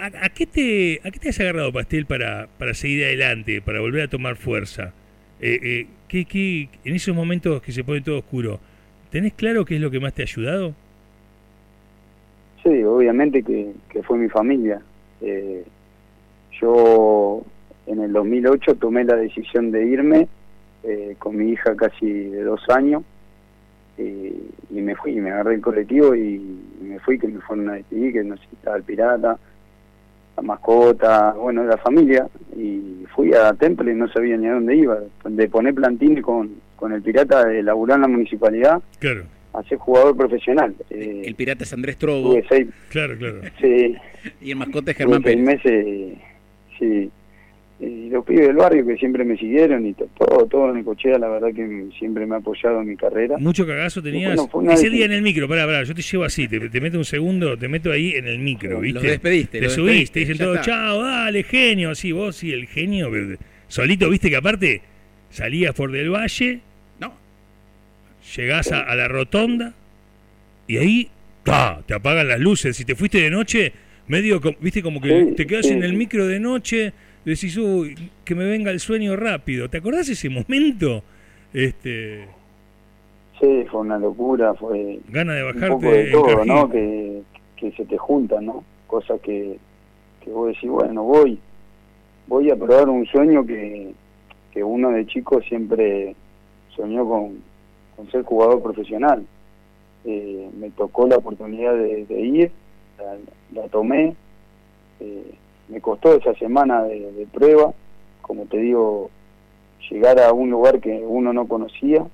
¿A, 0.00 0.30
qué 0.30 0.46
te, 0.46 1.00
¿A 1.06 1.10
qué 1.10 1.18
te 1.18 1.28
has 1.28 1.38
agarrado, 1.40 1.72
Pastel, 1.72 2.06
para, 2.06 2.48
para 2.58 2.72
seguir 2.72 3.04
adelante, 3.04 3.60
para 3.60 3.80
volver 3.80 4.04
a 4.04 4.08
tomar 4.08 4.36
fuerza? 4.36 4.94
Eh, 5.40 5.58
eh, 5.62 5.86
¿qué, 6.08 6.24
qué, 6.24 6.70
en 6.84 6.94
esos 6.94 7.14
momentos 7.14 7.60
que 7.60 7.70
se 7.70 7.84
pone 7.84 8.00
todo 8.00 8.18
oscuro, 8.18 8.60
¿tenés 9.10 9.34
claro 9.34 9.66
qué 9.66 9.74
es 9.74 9.80
lo 9.80 9.90
que 9.90 10.00
más 10.00 10.14
te 10.14 10.22
ha 10.22 10.24
ayudado? 10.24 10.74
Sí, 12.62 12.82
obviamente 12.82 13.42
que, 13.42 13.74
fue 14.02 14.16
mi 14.16 14.30
familia. 14.30 14.80
Eh, 15.20 15.64
yo 16.60 17.44
en 17.86 18.00
el 18.00 18.12
2008 18.12 18.76
tomé 18.76 19.04
la 19.04 19.16
decisión 19.16 19.70
de 19.70 19.84
irme 19.84 20.28
eh, 20.82 21.14
con 21.18 21.36
mi 21.36 21.50
hija 21.50 21.76
casi 21.76 22.06
de 22.06 22.42
dos 22.42 22.62
años 22.70 23.02
y 23.98 24.80
me 24.80 24.96
fui, 24.96 25.14
me 25.16 25.30
agarré 25.30 25.56
el 25.56 25.60
colectivo 25.60 26.14
y, 26.14 26.58
me 26.80 26.98
fui, 27.00 27.18
que 27.18 27.28
me 27.28 27.38
fueron 27.42 27.68
a 27.68 27.74
despedir, 27.74 28.14
que 28.14 28.24
no 28.24 28.34
necesitaba 28.34 28.78
el 28.78 28.82
pirata, 28.82 29.38
mascota, 30.42 31.32
bueno, 31.32 31.64
la 31.64 31.76
familia, 31.76 32.26
y 32.56 33.04
fui 33.14 33.34
a 33.34 33.52
Temple 33.54 33.92
y 33.92 33.94
no 33.94 34.08
sabía 34.08 34.36
ni 34.36 34.46
a 34.46 34.54
dónde 34.54 34.76
iba. 34.76 34.98
De 35.24 35.48
poner 35.48 35.74
plantines 35.74 36.22
con, 36.22 36.50
con 36.76 36.92
el 36.92 37.02
pirata 37.02 37.44
de 37.44 37.62
laburar 37.62 37.96
en 37.96 38.02
la 38.02 38.08
municipalidad 38.08 38.82
claro. 38.98 39.24
a 39.52 39.62
ser 39.64 39.78
jugador 39.78 40.16
profesional. 40.16 40.74
Eh, 40.90 41.22
el 41.24 41.34
pirata 41.34 41.64
es 41.64 41.72
Andrés 41.72 41.96
Trobo. 41.96 42.36
claro, 42.88 43.16
claro. 43.18 43.40
Sí. 43.60 43.94
y 44.40 44.50
el 44.50 44.56
mascota 44.56 44.90
es 44.90 44.96
Germán 44.96 45.22
Pérez. 45.22 45.44
meses, 45.44 46.18
sí. 46.78 47.10
Y 47.80 48.10
los 48.10 48.24
pibes 48.26 48.48
del 48.48 48.56
barrio 48.56 48.86
que 48.86 48.96
siempre 48.96 49.24
me 49.24 49.38
siguieron 49.38 49.86
y 49.86 49.94
todo, 49.94 50.46
todo 50.46 50.76
en 50.76 50.84
cochea, 50.84 51.18
la 51.18 51.28
verdad 51.28 51.48
que 51.54 51.86
siempre 51.98 52.26
me 52.26 52.34
ha 52.34 52.38
apoyado 52.38 52.82
en 52.82 52.88
mi 52.88 52.96
carrera. 52.96 53.38
¿Mucho 53.38 53.66
cagazo 53.66 54.02
tenías? 54.02 54.38
Ese 54.70 54.90
día 54.90 55.06
en 55.06 55.12
el 55.12 55.22
micro, 55.22 55.48
pará, 55.48 55.64
pará, 55.64 55.82
yo 55.84 55.94
te 55.94 56.02
llevo 56.02 56.24
así, 56.24 56.46
te, 56.46 56.80
meto 56.80 56.98
un 56.98 57.06
segundo, 57.06 57.56
te 57.56 57.68
meto 57.68 57.90
ahí 57.90 58.12
en 58.16 58.26
el 58.26 58.38
micro, 58.38 58.80
¿viste? 58.80 59.00
Lo 59.00 59.08
despediste. 59.08 59.60
Te 59.60 59.70
subiste, 59.70 60.20
dicen 60.20 60.36
todo, 60.36 60.60
chao, 60.60 61.02
dale, 61.02 61.42
genio, 61.42 61.90
así, 61.90 62.12
vos 62.12 62.36
sí, 62.36 62.52
el 62.52 62.66
genio, 62.66 63.10
solito, 63.66 64.10
viste 64.10 64.28
que 64.28 64.36
aparte 64.36 64.82
salías 65.30 65.74
por 65.74 65.90
del 65.90 66.10
Valle, 66.10 66.60
no, 66.98 67.14
llegás 68.36 68.72
a, 68.72 68.94
la 68.94 69.08
rotonda 69.08 69.72
y 70.66 70.76
ahí, 70.76 71.08
¡ta! 71.44 71.82
te 71.86 71.94
apagan 71.94 72.28
las 72.28 72.40
luces, 72.40 72.76
si 72.76 72.84
te 72.84 72.94
fuiste 72.94 73.22
de 73.22 73.30
noche, 73.30 73.72
medio, 74.06 74.38
viste, 74.60 74.82
como 74.82 75.00
que 75.00 75.32
te 75.34 75.46
quedas 75.46 75.70
en 75.70 75.82
el 75.82 75.94
micro 75.94 76.26
de 76.26 76.40
noche 76.40 76.92
decís, 77.24 77.56
uy, 77.56 78.10
que 78.24 78.34
me 78.34 78.44
venga 78.44 78.70
el 78.70 78.80
sueño 78.80 79.16
rápido. 79.16 79.68
¿Te 79.68 79.78
acordás 79.78 80.08
ese 80.08 80.28
momento? 80.28 81.02
Este... 81.52 82.26
Sí, 83.40 83.64
fue 83.70 83.80
una 83.80 83.98
locura, 83.98 84.54
fue... 84.54 85.00
Gana 85.08 85.34
de 85.34 85.42
bajarte 85.42 85.70
un 85.70 85.80
poco 85.80 85.92
de 85.92 86.10
todo, 86.10 86.44
¿no? 86.44 86.68
Que, 86.68 87.22
que 87.56 87.72
se 87.72 87.84
te 87.84 87.96
juntan, 87.96 88.46
¿no? 88.46 88.64
Cosas 88.86 89.20
que, 89.20 89.56
que 90.22 90.30
vos 90.30 90.48
decís, 90.48 90.68
bueno, 90.68 91.04
voy, 91.04 91.38
voy 92.26 92.50
a 92.50 92.56
probar 92.56 92.88
un 92.88 93.06
sueño 93.06 93.46
que, 93.46 93.92
que 94.52 94.62
uno 94.62 94.90
de 94.90 95.06
chico 95.06 95.40
siempre 95.42 96.14
soñó 96.76 97.08
con, 97.08 97.38
con 97.96 98.10
ser 98.10 98.22
jugador 98.24 98.62
profesional. 98.62 99.24
Eh, 100.04 100.48
me 100.58 100.70
tocó 100.70 101.06
la 101.06 101.16
oportunidad 101.16 101.74
de, 101.74 102.20
ir, 102.20 102.50
la, 103.54 103.68
tomé, 103.68 104.14
eh, 105.00 105.34
me 105.70 105.80
costó 105.80 106.16
esa 106.16 106.34
semana 106.34 106.82
de, 106.84 107.26
prueba, 107.32 107.72
como 108.20 108.46
te 108.46 108.58
digo, 108.58 109.10
llegar 109.90 110.20
a 110.20 110.32
un 110.32 110.50
lugar 110.50 110.80
que 110.80 110.90
uno 110.90 111.32
no 111.32 111.46
conocía, 111.46 112.04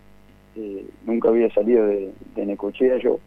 eh, 0.57 0.85
nunca 1.05 1.29
había 1.29 1.53
salido 1.53 1.87
de, 1.87 2.13
Necochea 2.37 2.99
yo, 2.99 3.19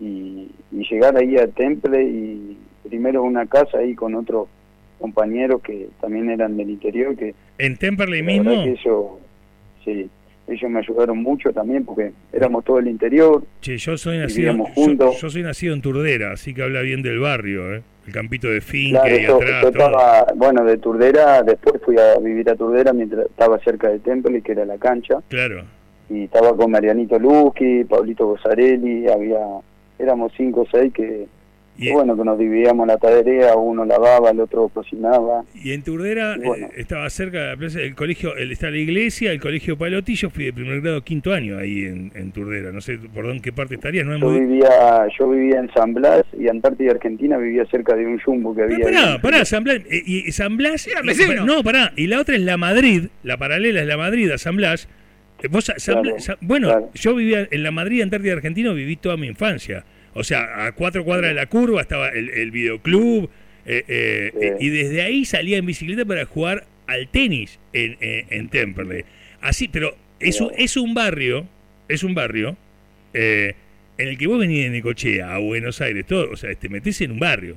y, 0.00 0.50
llegar 0.70 1.16
ahí 1.16 1.36
a 1.36 1.46
Temple 1.46 2.04
y 2.04 2.58
primero 2.88 3.22
una 3.22 3.46
casa 3.46 3.78
ahí 3.78 3.94
con 3.94 4.14
otros 4.14 4.48
compañeros 4.98 5.62
que 5.62 5.88
también 6.00 6.30
eran 6.30 6.56
del 6.56 6.70
interior 6.70 7.16
que 7.16 7.34
en 7.58 7.76
Temple 7.76 8.22
mismo 8.22 8.50
que 8.50 8.76
sí 9.84 10.10
ellos 10.48 10.70
me 10.70 10.80
ayudaron 10.80 11.22
mucho 11.22 11.52
también 11.52 11.84
porque 11.84 12.12
éramos 12.32 12.64
todo 12.64 12.78
el 12.78 12.88
interior 12.88 13.42
sí, 13.60 13.76
yo 13.78 13.96
soy 13.96 14.18
nacido 14.18 14.54
juntos. 14.74 15.20
Yo, 15.20 15.30
soy 15.30 15.42
nacido 15.42 15.74
en 15.74 15.82
Turdera 15.82 16.32
así 16.32 16.52
que 16.52 16.62
habla 16.62 16.82
bien 16.82 17.02
del 17.02 17.18
barrio 17.18 17.74
¿eh? 17.74 17.82
El 18.06 18.12
campito 18.12 18.48
de 18.48 18.60
fin 18.60 18.96
que 19.04 19.24
estaba, 19.24 20.26
bueno, 20.34 20.64
de 20.64 20.78
Turdera, 20.78 21.42
después 21.42 21.80
fui 21.84 21.96
a 21.98 22.18
vivir 22.18 22.48
a 22.50 22.56
Turdera 22.56 22.92
mientras 22.92 23.26
estaba 23.26 23.58
cerca 23.60 23.88
del 23.88 24.00
templo 24.00 24.36
y 24.36 24.42
que 24.42 24.52
era 24.52 24.64
la 24.64 24.78
cancha. 24.78 25.18
Claro. 25.28 25.64
Y 26.10 26.24
estaba 26.24 26.56
con 26.56 26.70
Marianito 26.70 27.18
Luzki, 27.18 27.84
Pablito 27.84 28.26
Gosarelli, 28.26 29.08
había, 29.08 29.38
éramos 29.98 30.32
cinco 30.36 30.62
o 30.62 30.66
seis 30.70 30.92
que 30.92 31.26
y 31.78 31.90
bueno, 31.90 32.16
que 32.16 32.24
nos 32.24 32.38
dividíamos 32.38 32.86
la 32.86 32.98
tarea, 32.98 33.56
uno 33.56 33.84
lavaba, 33.84 34.30
el 34.30 34.40
otro 34.40 34.68
cocinaba. 34.68 35.44
Y 35.54 35.72
en 35.72 35.82
Turdera 35.82 36.36
eh, 36.36 36.68
estaba 36.76 37.08
cerca 37.10 37.38
de 37.38 37.46
la 37.48 37.56
plaza, 37.56 37.80
el 37.80 37.94
colegio, 37.94 38.36
el, 38.36 38.52
está 38.52 38.70
la 38.70 38.76
iglesia, 38.76 39.32
el 39.32 39.40
colegio 39.40 39.76
Palotillo, 39.76 40.30
fui 40.30 40.44
de 40.44 40.52
primer 40.52 40.80
grado 40.80 41.02
quinto 41.02 41.32
año 41.32 41.58
ahí 41.58 41.84
en, 41.84 42.12
en 42.14 42.30
Turdera, 42.32 42.72
no 42.72 42.80
sé 42.80 42.98
por 43.12 43.26
dónde 43.26 43.42
qué 43.42 43.52
parte 43.52 43.74
estaría, 43.74 44.04
no 44.04 44.18
yo 44.18 44.30
vivía, 44.30 45.06
yo 45.18 45.28
vivía 45.30 45.60
en 45.60 45.72
San 45.72 45.94
Blas 45.94 46.24
y 46.38 46.48
Antártida 46.48 46.92
Argentina 46.92 47.36
vivía 47.38 47.64
cerca 47.66 47.96
de 47.96 48.06
un 48.06 48.20
jumbo 48.20 48.54
que 48.54 48.62
había. 48.62 48.78
pará, 48.78 49.18
pará, 49.20 49.44
San 49.44 49.64
Blas, 49.64 49.80
eh, 49.90 50.02
y, 50.04 50.30
San 50.32 50.56
Blas, 50.56 50.88
no, 51.44 51.62
pará, 51.62 51.92
y 51.96 52.06
la 52.06 52.20
otra 52.20 52.36
es 52.36 52.42
la 52.42 52.56
Madrid, 52.56 53.08
la 53.22 53.38
paralela 53.38 53.80
es 53.80 53.86
la 53.86 53.96
Madrid 53.96 54.30
a 54.30 54.38
San 54.38 54.56
Blas. 54.56 54.88
Eh, 55.42 55.48
vos, 55.50 55.72
bueno, 56.40 56.90
yo 56.94 57.14
vivía 57.14 57.48
en 57.50 57.62
la 57.62 57.70
Madrid, 57.70 58.02
Antártida 58.02 58.34
Argentina, 58.34 58.72
viví 58.72 58.96
toda 58.96 59.16
mi 59.16 59.26
infancia. 59.26 59.84
O 60.14 60.24
sea, 60.24 60.66
a 60.66 60.72
cuatro 60.72 61.04
cuadras 61.04 61.30
de 61.30 61.34
la 61.34 61.46
curva 61.46 61.80
estaba 61.80 62.08
el, 62.08 62.50
videoclub 62.50 63.30
eh, 63.64 63.84
eh, 63.88 64.56
y 64.60 64.68
desde 64.68 65.02
ahí 65.02 65.24
salía 65.24 65.56
en 65.56 65.66
bicicleta 65.66 66.04
para 66.04 66.24
jugar 66.26 66.64
al 66.86 67.08
tenis 67.08 67.58
en, 67.72 67.96
en, 68.00 68.48
Temperley. 68.48 69.04
Así, 69.40 69.68
pero 69.68 69.94
es 70.20 70.40
un, 70.40 70.50
es 70.56 70.76
un 70.76 70.94
barrio, 70.94 71.46
es 71.88 72.02
un 72.02 72.14
barrio 72.14 72.56
eh, 73.14 73.54
en 73.98 74.08
el 74.08 74.18
que 74.18 74.26
vos 74.26 74.38
venís 74.38 74.64
de 74.64 74.70
Necochea 74.70 75.34
a 75.34 75.38
Buenos 75.38 75.80
Aires, 75.80 76.06
todo, 76.06 76.30
o 76.30 76.36
sea, 76.36 76.54
te 76.54 76.68
metés 76.68 77.00
en 77.00 77.12
un 77.12 77.18
barrio. 77.18 77.56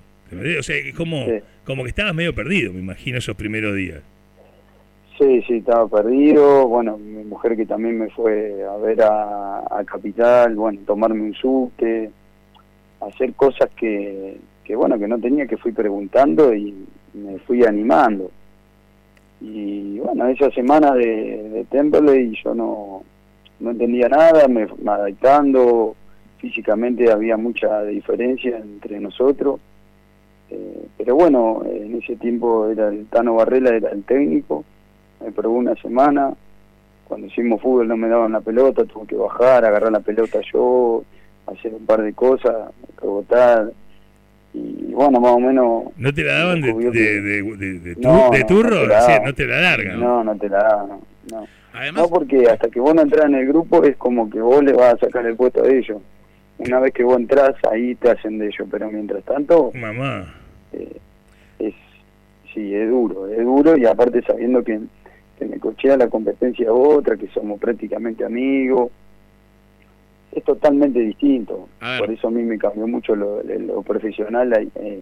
O 0.59 0.63
sea, 0.63 0.75
es 0.75 0.93
como, 0.95 1.27
como 1.65 1.83
que 1.83 1.89
estabas 1.89 2.13
medio 2.13 2.33
perdido, 2.33 2.73
me 2.73 2.79
imagino, 2.79 3.17
esos 3.17 3.35
primeros 3.35 3.75
días. 3.75 4.01
Sí, 5.17 5.41
sí, 5.47 5.57
estaba 5.57 5.87
perdido. 5.87 6.67
Bueno, 6.67 6.97
mi 6.97 7.23
mujer 7.23 7.55
que 7.55 7.65
también 7.65 7.97
me 7.97 8.09
fue 8.09 8.63
a 8.69 8.75
ver 8.77 9.01
a, 9.01 9.59
a 9.59 9.83
Capital, 9.85 10.55
bueno, 10.55 10.81
tomarme 10.85 11.21
un 11.21 11.33
subte 11.35 12.09
hacer 13.07 13.33
cosas 13.33 13.69
que, 13.75 14.37
que, 14.63 14.75
bueno, 14.75 14.97
que 14.97 15.07
no 15.07 15.19
tenía, 15.19 15.47
que 15.47 15.57
fui 15.57 15.71
preguntando 15.71 16.53
y 16.53 16.73
me 17.13 17.39
fui 17.39 17.63
animando. 17.65 18.31
Y 19.41 19.99
bueno, 19.99 20.27
esa 20.27 20.49
semana 20.51 20.93
de, 20.93 21.49
de 21.49 21.65
Temple 21.65 22.21
y 22.21 22.43
yo 22.43 22.55
no, 22.55 23.03
no 23.59 23.71
entendía 23.71 24.09
nada, 24.09 24.47
me, 24.47 24.67
me 24.81 24.91
adaptando, 24.91 25.95
físicamente 26.37 27.11
había 27.11 27.37
mucha 27.37 27.83
diferencia 27.83 28.57
entre 28.57 28.99
nosotros. 28.99 29.59
Eh, 30.49 30.87
pero 30.97 31.15
bueno, 31.15 31.63
en 31.65 31.95
ese 31.95 32.15
tiempo 32.15 32.69
era 32.69 32.89
el 32.89 33.07
Tano 33.07 33.35
Barrela, 33.35 33.75
era 33.75 33.89
el 33.89 34.03
técnico, 34.03 34.63
me 35.23 35.31
probó 35.31 35.55
una 35.55 35.75
semana, 35.75 36.33
cuando 37.07 37.27
hicimos 37.27 37.61
fútbol 37.61 37.87
no 37.87 37.97
me 37.97 38.09
daban 38.09 38.31
la 38.31 38.41
pelota, 38.41 38.85
tuve 38.85 39.07
que 39.07 39.15
bajar, 39.15 39.65
agarrar 39.65 39.91
la 39.91 39.99
pelota 39.99 40.39
yo, 40.53 41.03
hacer 41.47 41.73
un 41.73 41.85
par 41.85 42.01
de 42.01 42.13
cosas, 42.13 42.71
rebotar. 43.01 43.71
Y 44.53 44.93
bueno, 44.93 45.19
más 45.19 45.31
o 45.31 45.39
menos. 45.39 45.83
¿No 45.97 46.13
te 46.13 46.23
la 46.23 46.33
daban 46.33 46.61
de, 46.61 46.73
de, 46.73 47.21
de, 47.21 47.79
de, 47.79 47.95
no, 47.97 48.29
turro? 48.47 48.69
No 48.75 48.81
te, 48.81 48.87
la 48.87 49.19
no 49.19 49.33
te 49.33 49.45
la 49.45 49.61
largan. 49.61 49.99
No, 49.99 50.23
no 50.23 50.35
te 50.37 50.49
la 50.49 50.57
daban. 50.59 50.99
No. 51.31 51.47
Además, 51.73 52.03
no, 52.03 52.09
porque 52.09 52.47
hasta 52.49 52.69
que 52.69 52.79
vos 52.79 52.95
no 52.95 53.01
entras 53.01 53.25
en 53.25 53.35
el 53.35 53.47
grupo 53.47 53.83
es 53.83 53.97
como 53.97 54.29
que 54.29 54.39
vos 54.39 54.63
le 54.63 54.71
vas 54.71 54.93
a 54.93 54.97
sacar 54.97 55.25
el 55.25 55.35
puesto 55.35 55.63
a 55.63 55.67
ellos. 55.67 56.01
Una 56.57 56.79
vez 56.79 56.93
que 56.93 57.03
vos 57.03 57.17
entras, 57.17 57.53
ahí 57.69 57.95
te 57.95 58.11
hacen 58.11 58.37
de 58.37 58.45
ellos. 58.45 58.67
Pero 58.71 58.89
mientras 58.89 59.23
tanto. 59.25 59.71
Mamá. 59.73 60.33
Eh, 60.71 60.97
es, 61.59 61.73
sí, 62.53 62.73
es 62.73 62.89
duro. 62.89 63.27
Es 63.27 63.43
duro 63.43 63.75
y 63.75 63.85
aparte 63.85 64.21
sabiendo 64.21 64.63
que, 64.63 64.79
que 65.37 65.45
me 65.45 65.59
cochea 65.59 65.97
la 65.97 66.07
competencia 66.07 66.71
otra, 66.71 67.17
que 67.17 67.27
somos 67.27 67.59
prácticamente 67.59 68.23
amigos 68.23 68.89
es 70.35 70.43
totalmente 70.43 70.99
distinto. 70.99 71.69
Por 71.97 72.11
eso 72.11 72.27
a 72.27 72.31
mí 72.31 72.43
me 72.43 72.57
cambió 72.57 72.85
mucho 72.85 73.15
lo, 73.15 73.41
profesional, 73.83 74.69
eh, 74.75 75.01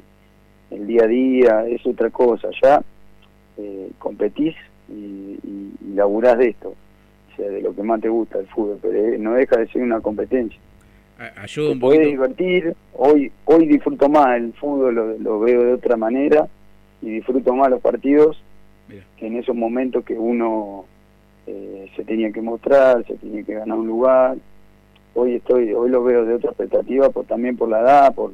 el 0.70 0.88
día 0.88 1.04
a 1.04 1.08
día, 1.08 1.66
es 1.68 1.86
otra 1.86 2.12
cosa. 2.12 2.50
Ya 2.62 2.82
eh, 3.58 3.90
competís 3.98 4.56
y, 4.88 4.94
y, 5.44 5.94
laburás 5.96 6.38
de 6.38 6.50
esto, 6.50 6.70
o 6.70 7.36
sea, 7.36 7.50
de 7.50 7.62
lo 7.62 7.76
que 7.76 7.84
más 7.84 8.00
te 8.00 8.10
gusta 8.10 8.40
el 8.40 8.48
fútbol, 8.48 8.80
pero 8.82 8.94
eh, 8.94 9.18
no 9.18 9.34
deja 9.34 9.58
de 9.58 9.68
ser 9.68 9.82
una 9.82 10.02
competencia. 10.02 10.60
Ayuda 11.38 11.72
un 11.72 11.80
poquito. 11.80 12.02
divertir, 12.04 12.76
hoy 12.94 13.32
hoy 13.46 13.68
disfruto 13.68 14.10
más 14.10 14.38
el 14.38 14.54
fútbol, 14.54 15.18
lo, 15.20 15.40
veo 15.40 15.64
de 15.64 15.74
otra 15.74 15.96
manera 15.96 16.48
y 17.02 17.10
disfruto 17.10 17.54
más 17.54 17.70
los 17.70 17.82
partidos 17.82 18.42
que 19.18 19.28
en 19.28 19.38
esos 19.38 19.56
momentos 19.56 20.04
que 20.04 20.14
uno 20.14 20.86
eh, 21.48 21.90
se 21.96 22.04
tenía 22.04 22.32
que 22.32 22.42
mostrar, 22.42 23.06
se 23.08 23.16
tenía 23.16 23.44
que 23.44 23.54
ganar 23.54 23.78
un 23.78 23.88
lugar 23.88 24.38
hoy 25.14 25.36
estoy 25.36 25.74
hoy 25.74 25.90
lo 25.90 26.04
veo 26.04 26.26
de 26.26 26.36
otra 26.36 26.52
expectativa 26.52 27.10
por 27.10 27.26
también 27.26 27.56
por 27.56 27.70
la 27.70 27.82
edad 27.82 28.14
por, 28.14 28.32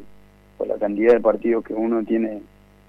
por 0.58 0.68
la 0.68 0.78
cantidad 0.78 1.14
de 1.14 1.20
partidos 1.20 1.64
que 1.64 1.74
uno 1.74 2.04
tiene 2.04 2.42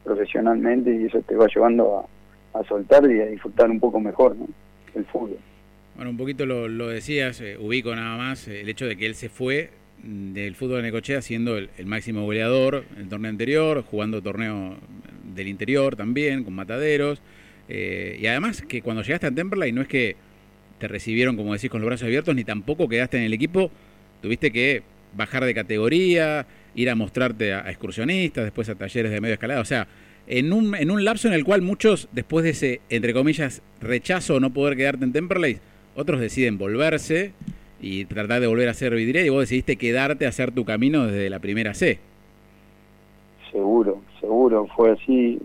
profesionalmente 0.04 0.94
y 0.94 1.06
eso 1.06 1.20
te 1.22 1.36
va 1.36 1.46
llevando 1.52 2.06
a, 2.54 2.58
a 2.58 2.64
soltar 2.64 3.10
y 3.10 3.20
a 3.20 3.26
disfrutar 3.26 3.70
un 3.70 3.80
poco 3.80 4.00
mejor 4.00 4.36
¿no? 4.36 4.46
el 4.94 5.04
fútbol 5.06 5.38
bueno 5.96 6.10
un 6.10 6.16
poquito 6.16 6.46
lo, 6.46 6.68
lo 6.68 6.88
decías 6.88 7.40
eh, 7.40 7.56
ubico 7.58 7.94
nada 7.94 8.16
más 8.16 8.48
eh, 8.48 8.60
el 8.60 8.68
hecho 8.68 8.86
de 8.86 8.96
que 8.96 9.06
él 9.06 9.14
se 9.14 9.28
fue 9.28 9.70
mm, 10.02 10.32
del 10.32 10.54
fútbol 10.54 10.76
de 10.76 10.82
Necochea 10.82 11.22
siendo 11.22 11.56
el, 11.56 11.70
máximo 11.84 12.24
goleador 12.24 12.84
en 12.94 13.02
el 13.02 13.08
torneo 13.08 13.30
anterior 13.30 13.82
jugando 13.82 14.22
torneo 14.22 14.76
del 15.34 15.48
interior 15.48 15.96
también 15.96 16.44
con 16.44 16.54
mataderos 16.54 17.20
eh, 17.68 18.18
y 18.20 18.26
además 18.26 18.62
que 18.62 18.82
cuando 18.82 19.02
llegaste 19.02 19.26
a 19.26 19.30
Temperley 19.30 19.72
no 19.72 19.82
es 19.82 19.88
que 19.88 20.16
te 20.80 20.88
recibieron, 20.88 21.36
como 21.36 21.52
decís, 21.52 21.70
con 21.70 21.80
los 21.80 21.86
brazos 21.86 22.06
abiertos, 22.06 22.34
ni 22.34 22.42
tampoco 22.42 22.88
quedaste 22.88 23.18
en 23.18 23.24
el 23.24 23.32
equipo. 23.32 23.70
Tuviste 24.22 24.50
que 24.50 24.82
bajar 25.14 25.44
de 25.44 25.54
categoría, 25.54 26.46
ir 26.74 26.90
a 26.90 26.94
mostrarte 26.94 27.52
a, 27.52 27.70
excursionistas, 27.70 28.44
después 28.44 28.68
a 28.68 28.74
talleres 28.74 29.12
de 29.12 29.20
medio 29.20 29.34
escalada. 29.34 29.60
O 29.60 29.64
sea, 29.64 29.86
en 30.26 30.52
un, 30.52 30.74
en 30.74 30.90
un 30.90 31.04
lapso 31.04 31.28
en 31.28 31.34
el 31.34 31.44
cual 31.44 31.62
muchos, 31.62 32.08
después 32.12 32.44
de 32.44 32.50
ese, 32.50 32.80
entre 32.88 33.12
comillas, 33.12 33.62
rechazo 33.80 34.40
no 34.40 34.52
poder 34.52 34.76
quedarte 34.76 35.04
en 35.04 35.12
Temperley, 35.12 35.58
otros 35.94 36.20
deciden 36.20 36.56
volverse 36.56 37.32
y 37.80 38.06
tratar 38.06 38.40
de 38.40 38.46
volver 38.46 38.68
a 38.68 38.74
ser 38.74 38.94
vidriera 38.94 39.26
y 39.26 39.30
vos 39.30 39.40
decidiste 39.40 39.76
quedarte 39.76 40.26
a 40.26 40.30
hacer 40.30 40.50
tu 40.52 40.64
camino 40.64 41.06
desde 41.06 41.28
la 41.30 41.40
primera 41.40 41.74
C. 41.74 41.98
Seguro, 43.52 44.00
seguro, 44.20 44.66
fue 44.76 44.92
así. 44.92 45.38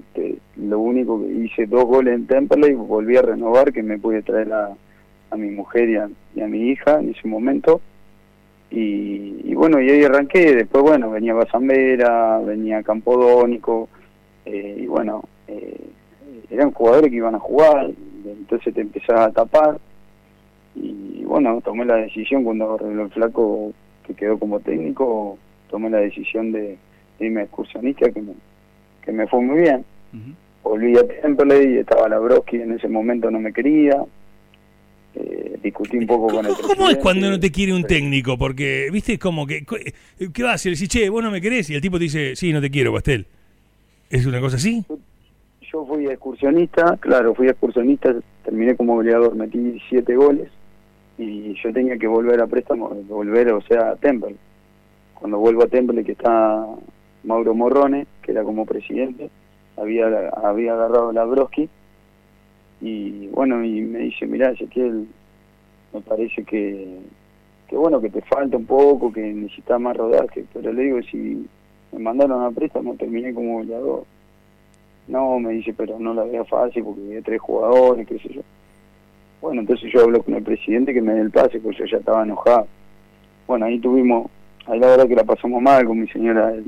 lo 0.56 0.80
único 0.80 1.20
que 1.22 1.32
hice 1.34 1.66
dos 1.66 1.86
goles 1.86 2.14
en 2.14 2.28
Temple 2.28 2.70
y 2.70 2.74
volví 2.74 3.18
a 3.18 3.24
renovar, 3.24 3.74
que 3.74 3.84
me 3.84 3.98
pude 3.98 4.22
traer 4.22 4.54
a, 4.54 4.76
a 5.36 5.38
mi 5.38 5.52
mujer 5.52 5.90
y 5.90 5.98
a, 6.42 6.48
mi 6.48 6.70
hija 6.70 7.00
en 7.00 7.10
ese 7.10 7.28
momento. 7.28 7.82
Y, 8.72 9.54
bueno, 9.54 9.80
y 9.80 9.90
ahí 9.90 10.04
arranqué. 10.04 10.56
Después, 10.56 10.84
bueno, 10.84 11.12
venía 11.12 11.34
Basambera, 11.34 12.40
venía 12.40 12.84
Campodónico, 12.84 13.88
eh, 14.46 14.80
y 14.82 14.88
bueno, 14.88 15.24
eh, 15.48 15.80
eran 16.50 16.72
jugadores 16.72 17.10
que 17.10 17.18
iban 17.18 17.36
a 17.36 17.40
jugar, 17.40 17.92
entonces 18.26 18.74
te 18.74 18.82
empezaba 18.82 19.26
a 19.26 19.32
tapar. 19.32 19.80
Y 20.76 21.24
bueno, 21.24 21.62
tomé 21.62 21.86
la 21.86 21.96
decisión 21.96 22.44
cuando 22.44 22.74
arregló 22.74 23.04
el 23.04 23.12
flaco 23.12 23.74
que 24.06 24.14
quedó 24.14 24.38
como 24.38 24.60
técnico, 24.60 25.38
tomé 25.70 25.90
la 25.90 26.00
decisión 26.00 26.52
de, 26.52 26.78
irme 27.20 27.44
excursionista, 27.44 28.12
que 28.12 28.22
me, 28.22 28.34
que 29.04 29.12
me 29.12 29.28
fue 29.28 29.42
muy 29.42 29.62
bien. 29.62 29.86
Volví 30.64 30.98
a 30.98 31.08
Temple 31.08 31.72
y 31.72 31.78
estaba 31.78 32.10
la 32.10 32.20
Broski 32.20 32.58
en 32.58 32.74
ese 32.74 32.88
momento 32.88 33.30
no 33.30 33.40
me 33.40 33.54
quería. 33.54 34.04
Eh, 35.16 35.58
discutí 35.64 35.98
un 35.98 36.08
poco 36.08 36.28
con 36.28 36.46
el 36.46 36.54
¿Cómo 36.54 36.90
es 36.90 36.98
cuando 36.98 37.30
no 37.30 37.40
te 37.40 37.50
quiere 37.50 37.74
un 37.74 37.84
técnico? 37.84 38.38
Porque, 38.38 38.90
viste, 38.92 39.18
como 39.18 39.48
que, 39.48 39.66
¿qué 40.34 40.44
vas? 40.44 40.66
Y 40.66 40.70
le 40.70 40.76
decís, 40.76 40.90
che, 40.90 41.10
vos 41.10 41.24
no 41.24 41.32
me 41.32 41.40
querés, 41.40 41.70
y 41.70 41.76
el 41.76 41.82
tipo 41.82 41.98
te 41.98 42.04
dice, 42.04 42.36
sí, 42.36 42.52
no 42.52 42.60
te 42.60 42.70
quiero, 42.70 42.92
Pastel. 42.94 43.26
¿Es 44.10 44.26
una 44.26 44.42
cosa 44.42 44.58
así? 44.58 44.84
Yo 45.72 45.86
fui 45.86 46.06
excursionista, 46.08 46.98
claro, 46.98 47.34
fui 47.34 47.48
excursionista, 47.48 48.14
terminé 48.44 48.76
como 48.76 48.96
goleador, 48.96 49.36
metí 49.36 49.82
siete 49.90 50.16
goles, 50.16 50.50
y 51.18 51.54
yo 51.64 51.72
tenía 51.72 51.98
que 51.98 52.08
volver 52.08 52.42
a 52.42 52.48
préstamo, 52.48 52.90
volver, 53.08 53.54
o 53.54 53.62
sea, 53.62 53.92
a 53.92 53.96
Temple. 53.96 54.36
Cuando 55.14 55.40
vuelvo 55.40 55.64
a 55.64 55.68
Temple, 55.68 56.04
que 56.04 56.12
está 56.12 56.66
Mauro 57.24 57.56
Morrone, 57.56 58.06
que 58.22 58.34
era 58.34 58.44
como 58.44 58.66
presidente, 58.66 59.30
había, 59.78 60.30
había 60.44 60.74
agarrado 60.74 61.14
la 61.14 61.24
Broski, 61.24 61.70
y 62.86 63.28
bueno, 63.30 63.64
y 63.66 63.82
me 63.82 64.00
dice, 64.00 64.28
mirá, 64.28 64.52
Ezequiel, 64.52 65.08
me 65.92 66.02
parece 66.02 66.44
que, 66.44 67.00
que 67.68 67.76
bueno, 67.76 68.00
que 68.00 68.12
te 68.12 68.22
falta 68.22 68.58
un 68.58 68.66
poco, 68.66 69.12
que 69.12 69.22
necesitas 69.22 69.82
más 69.82 69.98
rodaje, 69.98 70.46
pero 70.54 70.72
le 70.72 70.84
digo, 70.84 71.02
si 71.02 71.48
me 71.92 72.00
mandaron 72.00 72.44
a 72.44 72.52
préstamo, 72.52 72.94
terminé 72.96 73.34
como 73.34 73.58
goleador. 73.58 74.04
No, 75.08 75.40
me 75.40 75.54
dice, 75.54 75.74
pero 75.74 75.98
no 75.98 76.14
la 76.14 76.26
veo 76.26 76.46
fácil 76.46 76.84
porque 76.84 77.02
había 77.02 77.22
tres 77.24 77.42
jugadores, 77.42 78.08
qué 78.08 78.20
sé 78.20 78.34
yo. 78.36 78.42
Bueno, 79.42 79.62
entonces 79.62 79.92
yo 79.92 80.02
hablo 80.02 80.22
con 80.22 80.36
el 80.36 80.44
presidente 80.44 80.94
que 80.94 81.02
me 81.02 81.14
dé 81.14 81.22
el 81.22 81.32
pase, 81.32 81.60
porque 81.60 81.80
yo 81.80 81.86
ya 81.86 81.98
estaba 81.98 82.22
enojado. 82.22 82.68
Bueno, 83.48 83.66
ahí 83.66 83.80
tuvimos, 83.80 84.30
ahí 84.68 84.80
la 84.80 84.88
verdad 84.88 85.08
que 85.08 85.16
la 85.16 85.24
pasamos 85.24 85.60
mal 85.60 85.86
con 85.88 86.00
mi 86.00 86.08
señora, 86.10 86.52
el 86.52 86.66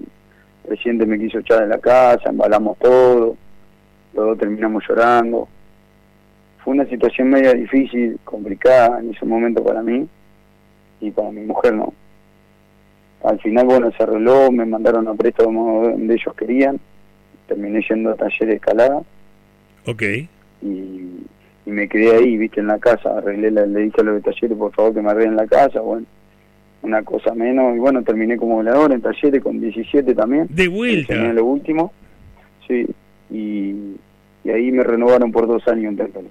presidente 0.68 1.06
me 1.06 1.20
quiso 1.20 1.40
echar 1.40 1.62
de 1.62 1.68
la 1.68 1.78
casa, 1.78 2.30
embalamos 2.30 2.76
todo, 2.80 3.36
luego 4.16 4.36
terminamos 4.36 4.84
llorando 4.88 5.48
fue 6.68 6.74
una 6.74 6.86
situación 6.90 7.30
media 7.30 7.54
difícil, 7.54 8.20
complicada 8.26 9.00
en 9.00 9.12
ese 9.12 9.26
momento 9.26 9.64
para 9.64 9.82
mí 9.82 10.06
y 11.00 11.12
para 11.12 11.32
mi 11.32 11.40
mujer 11.46 11.74
no. 11.74 11.94
Al 13.24 13.40
final, 13.40 13.66
bueno, 13.66 13.90
se 13.96 14.04
arregló, 14.04 14.52
me 14.52 14.66
mandaron 14.66 15.08
a 15.08 15.14
préstamo 15.14 15.88
donde 15.88 16.16
ellos 16.16 16.36
querían, 16.36 16.78
terminé 17.48 17.82
yendo 17.90 18.10
a 18.10 18.16
taller 18.16 18.50
de 18.50 18.56
escalada. 18.56 19.02
Ok. 19.86 20.04
Y, 20.62 21.24
me 21.68 21.88
quedé 21.88 22.18
ahí, 22.18 22.36
viste, 22.36 22.60
en 22.60 22.68
la 22.68 22.80
casa, 22.80 23.18
arreglé, 23.18 23.50
la, 23.50 23.66
le 23.66 23.84
dije 23.84 24.02
a 24.02 24.04
los 24.04 24.16
de 24.16 24.30
talleres, 24.30 24.58
por 24.58 24.74
favor, 24.74 24.94
que 24.94 25.02
me 25.02 25.12
arreglen 25.12 25.38
la 25.38 25.48
casa, 25.48 25.80
bueno, 25.80 26.06
una 26.82 27.02
cosa 27.04 27.34
menos, 27.34 27.78
y 27.78 27.80
bueno, 27.80 28.04
terminé 28.04 28.36
como 28.36 28.56
volador 28.56 28.92
en 28.92 29.02
talleres 29.02 29.42
con 29.42 29.62
17 29.62 30.14
también. 30.14 30.48
De 30.50 30.68
vuelta. 30.68 31.14
En 31.14 31.34
lo 31.34 31.46
último, 31.46 31.94
sí, 32.68 32.86
y, 33.32 33.96
ahí 34.52 34.70
me 34.74 34.84
renovaron 34.84 35.32
por 35.32 35.48
dos 35.48 35.66
años 35.70 35.92
en 35.92 35.96
Templo 35.96 36.24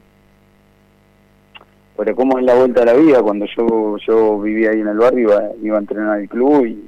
pero 1.96 2.14
como 2.14 2.38
es 2.38 2.44
la 2.44 2.54
vuelta 2.54 2.82
a 2.82 2.86
la 2.86 2.94
vida, 2.94 3.22
cuando 3.22 3.46
yo 3.56 3.96
yo 4.06 4.40
vivía 4.40 4.70
ahí 4.70 4.80
en 4.80 4.88
el 4.88 4.98
barrio, 4.98 5.20
iba, 5.20 5.50
iba 5.62 5.76
a 5.76 5.80
entrenar 5.80 6.18
al 6.18 6.28
club 6.28 6.66
y, 6.66 6.82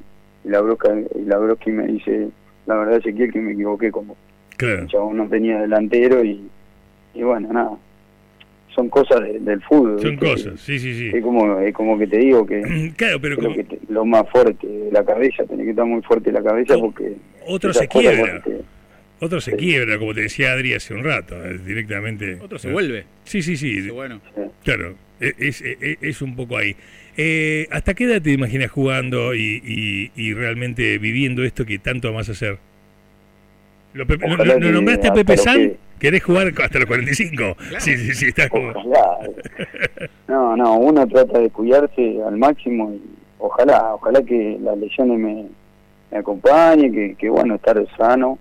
la 0.44 0.60
broca 0.60 0.94
y 1.14 1.24
la 1.24 1.36
broski 1.36 1.70
me 1.70 1.86
dice, 1.86 2.28
la 2.66 2.76
verdad 2.76 2.98
Ezequiel 2.98 3.32
que 3.32 3.40
me 3.40 3.52
equivoqué 3.52 3.90
como 3.90 4.16
claro. 4.56 5.12
no 5.12 5.28
tenía 5.28 5.60
delantero 5.60 6.24
y, 6.24 6.48
y 7.14 7.22
bueno, 7.22 7.52
nada. 7.52 7.76
Son 8.74 8.88
cosas 8.88 9.20
del 9.40 9.60
fútbol. 9.62 10.00
Son 10.00 10.16
cosas, 10.16 10.60
sí, 10.60 10.78
sí, 10.78 10.94
sí. 10.94 11.10
Es 11.12 11.22
como, 11.22 11.58
es 11.58 11.74
como 11.74 11.98
que 11.98 12.06
te 12.06 12.18
digo 12.18 12.46
que, 12.46 12.92
claro, 12.96 13.20
pero 13.20 13.36
que 13.36 13.78
lo 13.88 14.04
más 14.04 14.28
fuerte, 14.30 14.88
la 14.92 15.04
cabeza, 15.04 15.44
tiene 15.44 15.64
que 15.64 15.70
estar 15.70 15.84
muy 15.84 16.00
fuerte 16.02 16.30
la 16.30 16.42
cabeza 16.42 16.76
porque... 16.78 17.16
Otro 17.46 17.72
se 17.72 17.88
quiebra. 17.88 18.42
Otro 19.20 19.40
se 19.40 19.56
quiebra, 19.56 19.98
como 19.98 20.14
te 20.14 20.20
decía 20.22 20.52
Adri 20.52 20.74
hace 20.74 20.94
un 20.94 21.02
rato, 21.02 21.34
directamente. 21.66 22.38
Otro 22.40 22.58
se 22.58 22.70
vuelve. 22.70 23.04
Sí, 23.24 23.42
sí, 23.42 23.56
sí. 23.56 23.90
bueno. 23.90 24.20
Claro, 24.62 24.94
es, 25.20 25.34
es, 25.38 25.62
e, 25.62 25.98
es, 26.00 26.22
un 26.22 26.36
poco 26.36 26.56
ahí. 26.56 26.76
Eh, 27.16 27.66
¿Hasta 27.70 27.94
qué 27.94 28.04
edad 28.04 28.22
te 28.22 28.32
imaginas 28.32 28.70
jugando 28.70 29.34
y, 29.34 30.10
y, 30.14 30.34
realmente 30.34 30.98
viviendo 30.98 31.42
esto 31.44 31.64
que 31.64 31.78
tanto 31.78 32.08
amas 32.08 32.28
hacer? 32.28 32.58
¿Lo, 33.94 34.04
nombraste 34.04 35.08
a 35.08 35.12
Pepe 35.12 35.36
San? 35.36 35.72
¿Querés 35.98 36.22
jugar 36.22 36.52
hasta 36.62 36.78
los 36.78 36.86
45? 36.86 37.56
Sí, 37.78 37.96
sí, 37.96 38.14
sí, 38.14 38.26
estás 38.28 38.48
como... 38.48 38.72
No, 40.28 40.56
no, 40.56 40.76
uno 40.76 41.06
trata 41.08 41.40
de 41.40 41.50
cuidarse 41.50 42.22
al 42.24 42.36
máximo 42.36 42.92
y 42.92 43.00
ojalá, 43.38 43.94
ojalá 43.94 44.22
que 44.22 44.58
las 44.62 44.78
lesiones 44.78 45.18
me, 45.18 45.46
me 46.12 46.18
acompañen, 46.18 46.92
que, 46.92 47.14
que 47.16 47.28
bueno, 47.28 47.56
estar 47.56 47.84
sano 47.96 48.38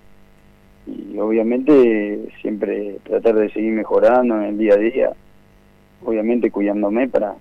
y 0.88 1.18
obviamente 1.18 2.20
siempre 2.42 2.98
tratar 3.04 3.36
de 3.36 3.52
seguir 3.52 3.74
mejorando 3.74 4.36
en 4.38 4.44
el 4.44 4.58
día 4.58 4.74
a 4.74 4.78
día, 4.78 5.12
obviamente 6.04 6.52
cuidándome 6.52 7.08
para, 7.08 7.36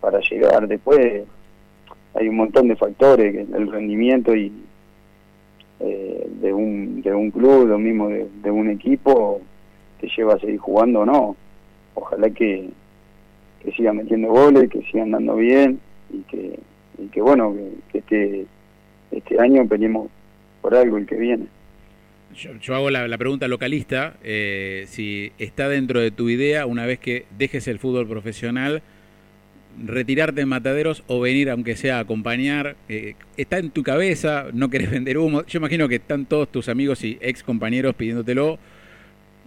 para 0.00 0.20
llegar. 0.20 0.66
Después 0.68 1.24
hay 2.14 2.28
un 2.28 2.36
montón 2.36 2.68
de 2.68 2.76
factores, 2.76 3.34
el 3.34 3.70
rendimiento 3.70 4.34
y 4.34 4.52
eh, 5.80 6.28
de, 6.40 6.52
un, 6.52 7.02
de 7.02 7.14
un 7.14 7.30
club, 7.30 7.66
lo 7.66 7.78
mismo 7.78 8.08
de, 8.08 8.50
un 8.50 8.70
equipo, 8.70 9.40
te 10.00 10.08
lleva 10.08 10.34
a 10.34 10.38
seguir 10.38 10.58
jugando 10.58 11.00
o 11.00 11.06
no. 11.06 11.36
Ojalá 11.94 12.30
que, 12.30 12.68
que 13.62 13.72
sigan 13.72 13.96
metiendo 13.96 14.28
goles, 14.28 14.70
que 14.70 14.82
sigan 14.82 15.10
dando 15.10 15.36
bien 15.36 15.80
y 16.10 16.20
que, 16.22 16.58
y 16.98 17.06
que 17.08 17.20
bueno, 17.20 17.54
que, 17.90 17.98
este, 17.98 18.46
este 19.10 19.40
año 19.40 19.66
peleemos 19.66 20.08
por 20.60 20.74
algo 20.74 20.98
el 20.98 21.06
que 21.06 21.16
viene. 21.16 21.46
Yo, 22.34 22.74
hago 22.74 22.90
la, 22.90 23.18
pregunta 23.18 23.46
localista, 23.48 24.14
eh, 24.22 24.84
si 24.86 25.32
está 25.38 25.68
dentro 25.68 26.00
de 26.00 26.10
tu 26.10 26.28
idea, 26.28 26.66
una 26.66 26.86
vez 26.86 26.98
que 26.98 27.26
dejes 27.36 27.68
el 27.68 27.78
fútbol 27.78 28.08
profesional, 28.08 28.82
retirarte 29.84 30.40
en 30.40 30.48
mataderos 30.48 31.04
o 31.06 31.20
venir, 31.20 31.50
aunque 31.50 31.76
sea 31.76 31.98
a 31.98 32.00
acompañar, 32.00 32.76
eh, 32.88 33.14
¿está 33.36 33.58
en 33.58 33.70
tu 33.70 33.82
cabeza? 33.82 34.46
¿No 34.52 34.70
querés 34.70 34.90
vender 34.90 35.18
humo? 35.18 35.44
Yo 35.46 35.58
imagino 35.58 35.88
que 35.88 35.96
están 35.96 36.26
todos 36.26 36.48
tus 36.48 36.68
amigos 36.68 37.04
y 37.04 37.18
ex 37.20 37.42
compañeros 37.42 37.94
pidiéndotelo. 37.94 38.58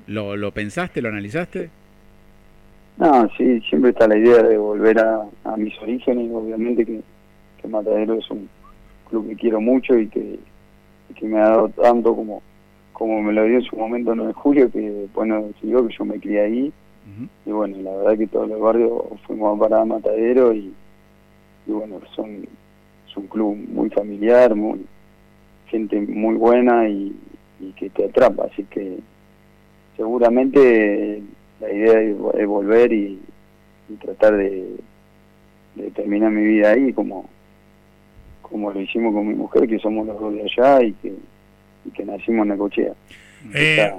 ¿Lo, 0.07 0.35
lo 0.35 0.51
pensaste, 0.51 1.01
lo 1.01 1.09
analizaste? 1.09 1.69
No, 2.97 3.27
sí, 3.37 3.59
siempre 3.61 3.89
está 3.89 4.07
la 4.07 4.17
idea 4.17 4.43
de 4.43 4.57
volver 4.57 4.99
a, 4.99 5.25
mis 5.57 5.77
orígenes. 5.79 6.29
Obviamente 6.31 6.85
que, 6.85 7.01
que 7.61 7.67
Matadero 7.67 8.15
es 8.15 8.29
un 8.29 8.47
club 9.09 9.29
que 9.29 9.35
quiero 9.35 9.59
mucho 9.59 9.97
y 9.97 10.07
que, 10.07 10.39
que 11.15 11.25
me 11.25 11.39
ha 11.39 11.49
dado 11.49 11.69
tanto 11.69 12.15
como 12.15 12.41
como 12.95 13.21
me 13.21 13.34
lo 13.34 13.43
dio 13.43 13.58
en 13.58 13.63
su 13.63 13.75
momento 13.75 14.13
en 14.13 14.31
julio, 14.31 14.71
que 14.71 15.08
bueno, 15.13 15.41
decidió 15.47 15.86
que 15.86 15.93
yo 15.93 16.05
me 16.05 16.19
crié 16.19 16.41
ahí. 16.41 16.73
Y 17.45 17.51
bueno, 17.51 17.77
la 17.84 17.95
verdad 17.97 18.17
que 18.17 18.27
todos 18.27 18.49
los 18.49 18.60
barrios 18.60 18.91
fuimos 19.27 19.55
a 19.55 19.60
parar 19.60 19.86
Matadero 19.86 20.53
y, 20.53 20.73
bueno, 21.67 21.99
son, 22.15 22.47
es 23.08 23.17
un 23.17 23.27
club 23.27 23.55
muy 23.55 23.89
familiar, 23.89 24.55
muy 24.55 24.79
gente 25.67 25.99
muy 25.99 26.36
buena 26.36 26.88
y, 26.88 27.13
que 27.75 27.89
te 27.89 28.05
atrapa. 28.05 28.45
Así 28.45 28.63
que 28.63 28.97
seguramente 29.97 31.21
la 31.60 31.71
idea 31.71 32.01
es, 32.01 32.47
volver 32.47 32.93
y, 32.93 33.19
tratar 34.01 34.38
de, 34.38 34.77
de 35.75 35.91
terminar 35.91 36.31
mi 36.31 36.43
vida 36.43 36.71
ahí 36.71 36.91
como 36.93 37.29
como 38.41 38.71
lo 38.71 38.79
hicimos 38.79 39.13
con 39.13 39.27
mi 39.27 39.34
mujer, 39.34 39.67
que 39.67 39.79
somos 39.79 40.08
los 40.08 40.19
dos 40.19 40.34
de 40.34 40.43
allá 40.43 40.84
y 40.84 40.93
que 40.93 41.13
y 41.85 41.91
que 41.91 42.03
nacimos 42.03 42.43
en 42.43 42.53
Necochea. 42.53 42.93
Eh, 43.53 43.91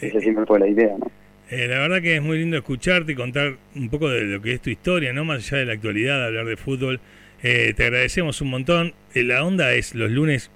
esa, 0.00 0.18
eh, 0.18 0.20
siempre 0.20 0.46
fue 0.46 0.58
la 0.58 0.68
idea, 0.68 0.96
¿no? 0.98 1.10
Eh, 1.50 1.66
la 1.66 1.80
verdad 1.80 2.00
que 2.00 2.16
es 2.16 2.22
muy 2.22 2.38
lindo 2.38 2.56
escucharte 2.56 3.12
y 3.12 3.14
contar 3.14 3.54
un 3.74 3.88
poco 3.88 4.08
de 4.08 4.22
lo 4.22 4.40
que 4.40 4.52
es 4.52 4.60
tu 4.60 4.70
historia, 4.70 5.12
no 5.12 5.24
más 5.24 5.46
allá 5.46 5.58
de 5.58 5.66
la 5.66 5.72
actualidad, 5.72 6.24
hablar 6.24 6.46
de 6.46 6.56
fútbol. 6.56 7.00
te 7.42 7.74
agradecemos 7.78 8.40
un 8.40 8.50
montón. 8.50 8.94
la 9.14 9.44
onda 9.44 9.72
es 9.74 9.94
los 9.94 10.10
lunes 10.10 10.50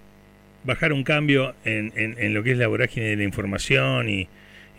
bajar 0.64 0.92
un 0.92 1.02
cambio 1.02 1.54
en, 1.64 1.92
en, 1.96 2.32
lo 2.32 2.42
que 2.42 2.52
es 2.52 2.58
la 2.58 2.68
vorágine 2.68 3.06
de 3.06 3.16
la 3.16 3.24
información 3.24 4.08
y, 4.08 4.28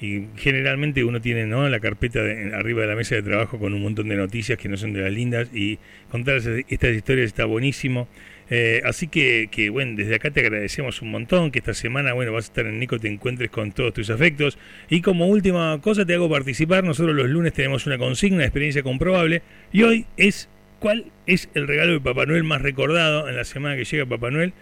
y 0.01 0.27
generalmente 0.35 1.03
uno 1.03 1.21
tiene 1.21 1.45
¿no? 1.45 1.67
la 1.69 1.79
carpeta 1.79 2.21
de, 2.21 2.53
arriba 2.53 2.81
de 2.81 2.87
la 2.87 2.95
mesa 2.95 3.15
de 3.15 3.23
trabajo 3.23 3.59
con 3.59 3.73
un 3.73 3.81
montón 3.81 4.09
de 4.09 4.15
noticias 4.15 4.57
que 4.57 4.67
no 4.67 4.77
son 4.77 4.93
de 4.93 5.01
las 5.01 5.11
lindas 5.11 5.49
y 5.53 5.79
contar 6.09 6.37
estas 6.37 6.95
historias 6.95 7.27
está 7.27 7.45
buenísimo. 7.45 8.07
Eh, 8.49 8.81
así 8.85 9.07
que, 9.07 9.47
que, 9.49 9.69
bueno, 9.69 9.93
desde 9.95 10.15
acá 10.15 10.29
te 10.29 10.41
agradecemos 10.41 11.01
un 11.01 11.11
montón, 11.11 11.51
que 11.51 11.59
esta 11.59 11.73
semana, 11.73 12.13
bueno, 12.13 12.31
vas 12.31 12.45
a 12.45 12.47
estar 12.47 12.65
en 12.67 12.79
Nico, 12.79 12.99
te 12.99 13.07
encuentres 13.07 13.49
con 13.49 13.71
todos 13.71 13.93
tus 13.93 14.09
afectos. 14.09 14.57
Y 14.89 15.01
como 15.01 15.27
última 15.27 15.79
cosa, 15.81 16.05
te 16.05 16.13
hago 16.13 16.29
participar, 16.29 16.83
nosotros 16.83 17.15
los 17.15 17.29
lunes 17.29 17.53
tenemos 17.53 17.87
una 17.87 17.97
consigna, 17.97 18.43
experiencia 18.43 18.83
comprobable, 18.83 19.41
y 19.71 19.83
hoy 19.83 20.05
es, 20.17 20.49
¿cuál 20.79 21.05
es 21.25 21.49
el 21.55 21.67
regalo 21.67 21.93
de 21.93 22.01
Papá 22.01 22.25
Noel 22.25 22.43
más 22.43 22.61
recordado 22.61 23.27
en 23.27 23.35
la 23.35 23.43
semana 23.43 23.75
que 23.75 23.85
llega 23.85 24.05
Papá 24.05 24.29
Noel? 24.29 24.53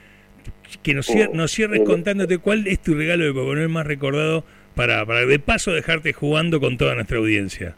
Que 0.81 0.93
nos, 0.93 1.09
nos 1.33 1.51
cierres 1.51 1.81
contándote 1.81 2.37
cuál 2.37 2.67
es 2.67 2.79
tu 2.79 2.95
regalo 2.95 3.25
de 3.25 3.33
Papá 3.33 3.55
Noel 3.55 3.69
más 3.69 3.85
recordado 3.85 4.43
para, 4.75 5.05
para 5.05 5.25
de 5.25 5.39
paso 5.39 5.71
dejarte 5.71 6.13
jugando 6.13 6.59
con 6.59 6.77
toda 6.77 6.95
nuestra 6.95 7.17
audiencia. 7.17 7.75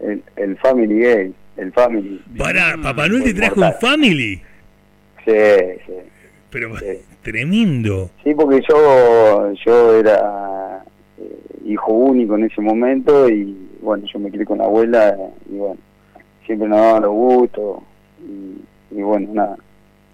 El, 0.00 0.22
el 0.36 0.56
Family 0.58 1.00
Game, 1.00 1.32
el 1.56 1.72
Family. 1.72 2.20
Para, 2.36 2.76
Papá 2.80 3.08
Noel 3.08 3.24
te 3.24 3.34
trajo 3.34 3.60
un 3.60 3.72
Family. 3.80 4.42
Sí, 5.26 5.32
sí. 5.86 5.92
Pero 6.50 6.72
tremendo. 7.22 8.10
Sí, 8.22 8.32
porque 8.34 8.62
yo, 8.68 9.52
yo 9.66 9.94
era 9.96 10.82
eh, 11.18 11.38
hijo 11.64 11.92
único 11.92 12.36
en 12.36 12.44
ese 12.44 12.60
momento 12.60 13.28
y 13.28 13.54
bueno, 13.82 14.06
yo 14.12 14.18
me 14.20 14.30
crié 14.30 14.46
con 14.46 14.58
la 14.58 14.64
abuela 14.64 15.16
y 15.50 15.56
bueno, 15.56 15.76
siempre 16.46 16.68
nos 16.68 16.78
daban 16.78 17.02
los 17.02 17.12
gustos 17.12 17.82
y, 18.20 18.96
y 18.98 19.02
bueno, 19.02 19.28
nada, 19.32 19.56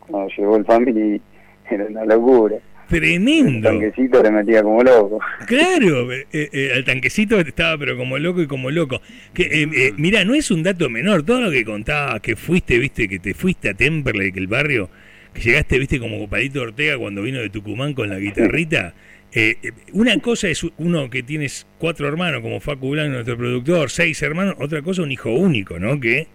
cuando 0.01 0.29
llegó 0.35 0.57
el 0.57 0.65
Family 0.65 1.21
era 1.71 1.87
una 1.87 2.05
locura. 2.07 2.57
Tremendo. 2.93 3.71
El 3.71 3.79
tanquecito 3.81 4.23
le 4.23 4.31
metía 4.31 4.63
como 4.63 4.83
loco. 4.83 5.19
Claro, 5.47 6.13
eh, 6.13 6.27
eh, 6.31 6.73
al 6.75 6.85
tanquecito 6.85 7.41
estaba 7.41 7.79
pero 7.79 7.97
como 7.97 8.19
loco 8.19 8.43
y 8.43 8.47
como 8.47 8.71
loco. 8.71 9.01
Que, 9.33 9.63
eh, 9.63 9.93
mira, 9.97 10.25
no 10.27 10.35
es 10.35 10.51
un 10.51 10.63
dato 10.63 10.91
menor, 10.91 11.23
todo 11.23 11.41
lo 11.41 11.51
que 11.51 11.65
contabas, 11.65 12.21
que 12.21 12.37
fuiste, 12.37 12.79
viste, 12.79 13.09
que 13.09 13.19
te 13.19 13.33
fuiste 13.33 13.71
a 13.71 13.75
Temperley, 13.75 14.33
que 14.33 14.41
el 14.41 14.47
barrio, 14.47 14.91
que 15.33 15.41
llegaste, 15.41 15.79
viste, 15.79 15.99
como 15.99 16.29
Palito 16.29 16.61
Ortega 16.61 16.99
cuando 16.99 17.23
vino 17.23 17.41
de 17.41 17.49
Tucumán 17.49 17.95
con 17.95 18.11
la 18.11 18.19
guitarrita. 18.19 18.93
una 19.93 20.19
cosa 20.19 20.49
es 20.49 20.63
uno 20.77 21.09
que 21.09 21.23
tienes 21.23 21.67
cuatro 21.79 22.07
hermanos, 22.07 22.43
como 22.43 22.61
Facu 22.61 22.91
Blanco, 22.91 23.15
nuestro 23.15 23.39
productor, 23.39 23.89
seis 23.89 24.21
hermanos, 24.21 24.57
otra 24.59 24.83
cosa 24.83 25.01
un 25.01 25.13
hijo 25.13 25.31
único, 25.33 25.79
¿no? 25.79 25.99
Que, 25.99 26.27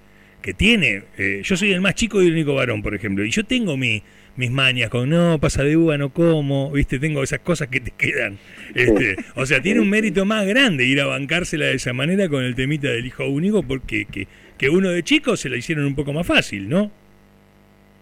que 0.41 0.55
tiene. 0.55 1.03
yo 1.43 1.55
soy 1.55 1.71
el 1.71 1.81
más 1.81 1.93
chico 1.93 2.19
y 2.23 2.27
el 2.27 2.33
único 2.33 2.55
varón, 2.55 2.81
por 2.81 2.95
ejemplo, 2.95 3.23
y 3.23 3.29
yo 3.29 3.43
tengo 3.43 3.77
mi 3.77 4.01
mis 4.37 4.51
mañas 4.51 4.89
con 4.89 5.09
no, 5.09 5.39
pasa 5.39 5.63
de 5.63 5.75
uva, 5.75 5.97
no 5.97 6.09
como, 6.09 6.71
viste, 6.71 6.99
tengo 6.99 7.23
esas 7.23 7.39
cosas 7.39 7.67
que 7.67 7.79
te 7.79 7.91
quedan. 7.91 8.37
Este, 8.73 9.15
o 9.35 9.45
sea, 9.45 9.61
tiene 9.61 9.81
un 9.81 9.89
mérito 9.89 10.25
más 10.25 10.45
grande 10.45 10.85
ir 10.85 11.01
a 11.01 11.07
bancársela 11.07 11.65
de 11.65 11.73
esa 11.75 11.91
manera 11.93 12.29
con 12.29 12.43
el 12.43 12.55
temita 12.55 12.87
del 12.87 13.05
hijo 13.05 13.25
único, 13.25 13.63
porque 13.63 14.05
que, 14.05 14.27
que 14.57 14.69
uno 14.69 14.89
de 14.89 15.03
chico 15.03 15.35
se 15.35 15.49
la 15.49 15.57
hicieron 15.57 15.85
un 15.85 15.95
poco 15.95 16.13
más 16.13 16.25
fácil, 16.25 16.69
¿no? 16.69 16.91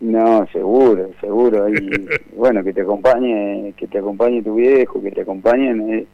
No, 0.02 0.46
seguro, 0.52 1.12
seguro. 1.22 1.70
Y 1.70 2.08
bueno, 2.36 2.64
que 2.64 2.74
te 2.74 2.82
acompañe, 2.82 3.74
que 3.78 3.88
te 3.88 4.00
acompañe 4.00 4.44
tu 4.44 4.56
viejo, 4.56 5.02
que 5.02 5.12
te 5.12 5.22
acompañen, 5.22 6.06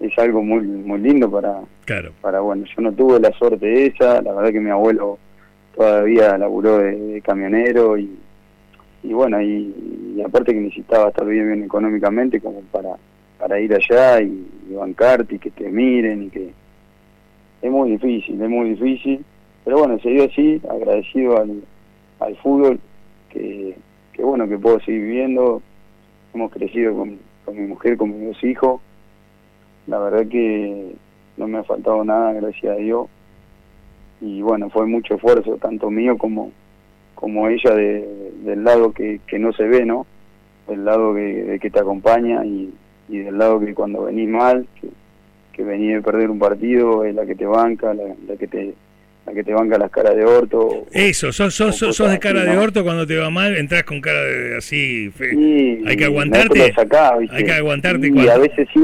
es, 0.00 0.18
algo 0.18 0.42
muy 0.42 0.62
muy 0.62 0.98
lindo 0.98 1.30
para, 1.30 1.60
claro. 1.84 2.12
para, 2.22 2.40
bueno, 2.40 2.64
yo 2.74 2.82
no 2.82 2.92
tuve 2.92 3.20
la 3.20 3.30
suerte 3.32 3.86
esa, 3.86 4.22
la 4.22 4.32
verdad 4.32 4.50
que 4.50 4.60
mi 4.60 4.70
abuelo 4.70 5.18
todavía 5.76 6.38
laburó 6.38 6.78
de 6.78 7.20
camionero 7.22 7.98
y 7.98 8.10
y 9.02 9.12
bueno, 9.12 9.40
y, 9.40 10.22
aparte 10.24 10.52
que 10.52 10.60
necesitaba 10.60 11.08
estar 11.08 11.26
bien, 11.26 11.46
bien 11.46 11.64
económicamente 11.64 12.40
como 12.40 12.60
para, 12.70 12.96
para 13.38 13.58
ir 13.60 13.74
allá 13.74 14.20
y, 14.20 14.46
bancarte 14.74 15.34
y 15.34 15.38
que 15.38 15.50
te 15.50 15.68
miren 15.68 16.24
y 16.24 16.30
que 16.30 16.52
es 17.62 17.70
muy 17.70 17.90
difícil, 17.90 18.40
es 18.40 18.48
muy 18.48 18.70
difícil, 18.70 19.24
pero 19.64 19.78
bueno, 19.78 19.98
se 19.98 20.10
dio 20.10 20.24
así, 20.24 20.60
agradecido 20.70 21.38
al, 21.38 21.62
al 22.20 22.36
fútbol, 22.36 22.78
que, 23.30 23.74
que 24.12 24.22
bueno, 24.22 24.48
que 24.48 24.58
puedo 24.58 24.78
seguir 24.80 25.02
viviendo, 25.02 25.60
hemos 26.32 26.52
crecido 26.52 26.94
con, 26.94 27.18
con 27.44 27.56
mi 27.56 27.66
mujer, 27.66 27.96
con 27.96 28.10
mis 28.10 28.28
dos 28.28 28.44
hijos, 28.44 28.80
la 29.86 29.98
verdad 29.98 30.28
que 30.28 30.94
no 31.36 31.48
me 31.48 31.58
ha 31.58 31.64
faltado 31.64 32.04
nada, 32.04 32.32
gracias 32.34 32.72
a 32.72 32.76
Dios, 32.76 33.08
y 34.20 34.42
bueno, 34.42 34.70
fue 34.70 34.86
mucho 34.86 35.14
esfuerzo, 35.14 35.56
tanto 35.56 35.90
mío 35.90 36.16
como 36.16 36.52
como 37.20 37.48
ella 37.48 37.74
de, 37.74 38.08
del 38.44 38.64
lado 38.64 38.92
que, 38.92 39.20
que 39.26 39.38
no 39.38 39.52
se 39.52 39.64
ve, 39.64 39.84
¿no? 39.84 40.06
Del 40.66 40.86
lado 40.86 41.14
que, 41.14 41.58
que 41.60 41.70
te 41.70 41.78
acompaña 41.78 42.44
y, 42.46 42.72
y, 43.10 43.18
del 43.18 43.36
lado 43.36 43.60
que 43.60 43.74
cuando 43.74 44.04
venís 44.04 44.28
mal, 44.28 44.66
que, 44.80 44.88
que 45.52 45.62
venís 45.62 45.96
de 45.96 46.02
perder 46.02 46.30
un 46.30 46.38
partido, 46.38 47.04
es 47.04 47.14
la 47.14 47.26
que 47.26 47.34
te 47.34 47.44
banca, 47.44 47.92
la, 47.92 48.36
que 48.36 48.46
te 48.46 48.74
la 49.26 49.34
que 49.34 49.44
te 49.44 49.52
banca 49.52 49.76
las 49.76 49.90
caras 49.90 50.16
de 50.16 50.24
orto. 50.24 50.86
Eso, 50.92 51.30
sos, 51.30 51.52
sos, 51.54 51.76
sos, 51.76 52.10
de 52.10 52.18
cara 52.18 52.42
de 52.42 52.56
orto 52.56 52.82
cuando 52.82 53.06
te 53.06 53.18
va 53.18 53.28
mal, 53.28 53.54
entras 53.54 53.84
con 53.84 54.00
cara 54.00 54.24
de 54.24 54.56
así, 54.56 55.12
hay 55.20 55.96
que 55.96 56.06
aguantarte. 56.06 56.72
hay 57.30 57.44
que 57.44 57.52
aguantarte. 57.52 58.08
Y 58.08 58.28
a 58.28 58.38
veces 58.38 58.66
sí, 58.72 58.80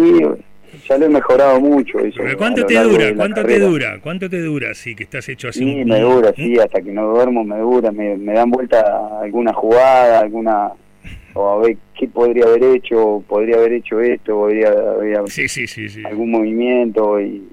ya 0.88 0.98
lo 0.98 1.06
he 1.06 1.08
mejorado 1.08 1.60
mucho 1.60 1.98
eso. 2.00 2.20
¿cuánto 2.36 2.64
te 2.66 2.74
dura? 2.80 3.14
¿Cuánto 3.14 3.44
te 3.44 3.58
dura? 3.58 3.98
¿Cuánto 4.02 4.30
te 4.30 4.40
dura? 4.40 4.74
Sí, 4.74 4.94
que 4.94 5.04
estás 5.04 5.28
hecho 5.28 5.48
así. 5.48 5.60
Sí, 5.60 5.84
me 5.84 6.00
dura, 6.00 6.32
sí, 6.34 6.58
hasta 6.58 6.80
que 6.80 6.92
no 6.92 7.06
duermo 7.08 7.44
me 7.44 7.58
dura, 7.58 7.90
me, 7.92 8.16
dan 8.16 8.50
vuelta 8.50 9.20
alguna 9.20 9.52
jugada, 9.52 10.20
alguna 10.20 10.72
o 11.34 11.50
a 11.50 11.58
ver 11.58 11.76
qué 11.98 12.08
podría 12.08 12.46
haber 12.46 12.64
hecho, 12.76 13.22
podría 13.28 13.56
haber 13.56 13.74
hecho 13.74 14.00
esto, 14.00 14.36
podría 14.36 14.68
haber 14.68 15.28
sí, 15.28 15.48
sí, 15.48 15.66
sí, 15.66 16.02
algún 16.04 16.30
movimiento 16.30 17.20
y, 17.20 17.46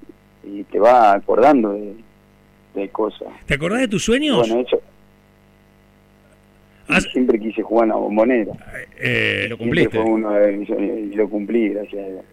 y, 0.44 0.64
te 0.64 0.80
va 0.80 1.14
acordando 1.14 1.74
de, 1.74 1.94
de, 2.76 2.90
cosas. 2.90 3.28
¿Te 3.46 3.56
acordás 3.56 3.82
de 3.82 3.88
tus 3.90 4.04
sueños? 4.04 4.38
Bueno, 4.48 4.66
eso. 4.66 4.82
Siempre 7.12 7.40
quise 7.40 7.62
jugar 7.62 7.86
en 7.86 7.90
la 7.90 7.96
bombonera. 7.96 8.54
Eh, 8.98 9.48
lo 9.50 9.58
cumpliste. 9.58 9.98
Fue 9.98 10.10
uno 10.10 10.32
de 10.32 11.10
y 11.12 11.16
lo 11.16 11.30
cumplí, 11.30 11.70
gracias 11.70 12.06
a 12.06 12.08
Dios 12.08 12.24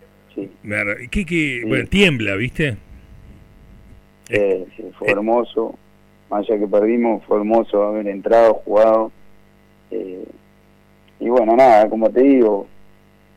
sí. 0.40 1.24
¿Qué, 1.24 1.62
Bueno, 1.66 1.86
tiembla, 1.88 2.36
¿viste? 2.36 2.76
Eh, 4.28 4.66
sí, 4.76 4.84
fue 4.98 5.10
hermoso. 5.10 5.78
Más 6.30 6.48
allá 6.48 6.60
que 6.60 6.66
perdimos, 6.66 7.24
fue 7.24 7.38
hermoso 7.38 7.82
haber 7.82 8.06
entrado, 8.08 8.54
jugado. 8.54 9.12
Eh, 9.90 10.24
y 11.18 11.28
bueno, 11.28 11.56
nada, 11.56 11.88
como 11.88 12.08
te 12.10 12.22
digo, 12.22 12.66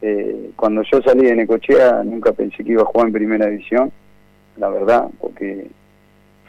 eh, 0.02 0.52
cuando 0.56 0.84
yo 0.84 1.02
salí 1.02 1.26
de 1.26 1.36
Necochea 1.36 2.04
nunca 2.04 2.32
pensé 2.34 2.64
que 2.64 2.74
iba 2.74 2.84
a 2.84 2.86
jugar 2.86 3.08
en 3.08 3.14
primera 3.14 3.48
división, 3.48 3.92
la 4.58 4.70
verdad, 4.70 5.10
porque 5.20 5.68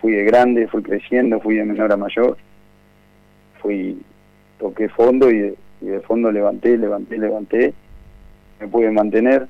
fui 0.01 0.13
de 0.13 0.25
grande, 0.25 0.69
fui 0.69 0.83
creciendo, 0.83 1.41
fui 1.41 1.57
de 1.57 1.65
menor 1.65 1.91
a 1.91 1.97
mayor, 1.97 2.37
fui, 3.61 3.99
toqué 4.59 4.91
fondo 4.91 5.31
y 5.31 5.55
y 5.85 5.89
de 5.89 6.01
fondo 6.01 6.33
levanté, 6.33 6.79
levanté, 6.79 7.19
levanté, 7.19 7.75
me 8.59 8.69
pude 8.69 8.91
mantener, 8.91 9.47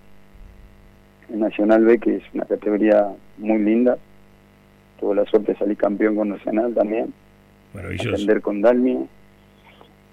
Nacional 1.28 1.84
B, 1.84 1.98
que 1.98 2.16
es 2.16 2.22
una 2.32 2.44
categoría 2.44 3.08
muy 3.38 3.58
linda. 3.58 3.98
Tuve 5.00 5.16
la 5.16 5.24
suerte 5.24 5.52
de 5.52 5.58
salir 5.58 5.76
campeón 5.76 6.16
con 6.16 6.28
Nacional 6.28 6.74
también. 6.74 7.12
Maravilloso. 7.72 8.10
Atender 8.10 8.40
con 8.40 8.60
Dalmi. 8.60 9.06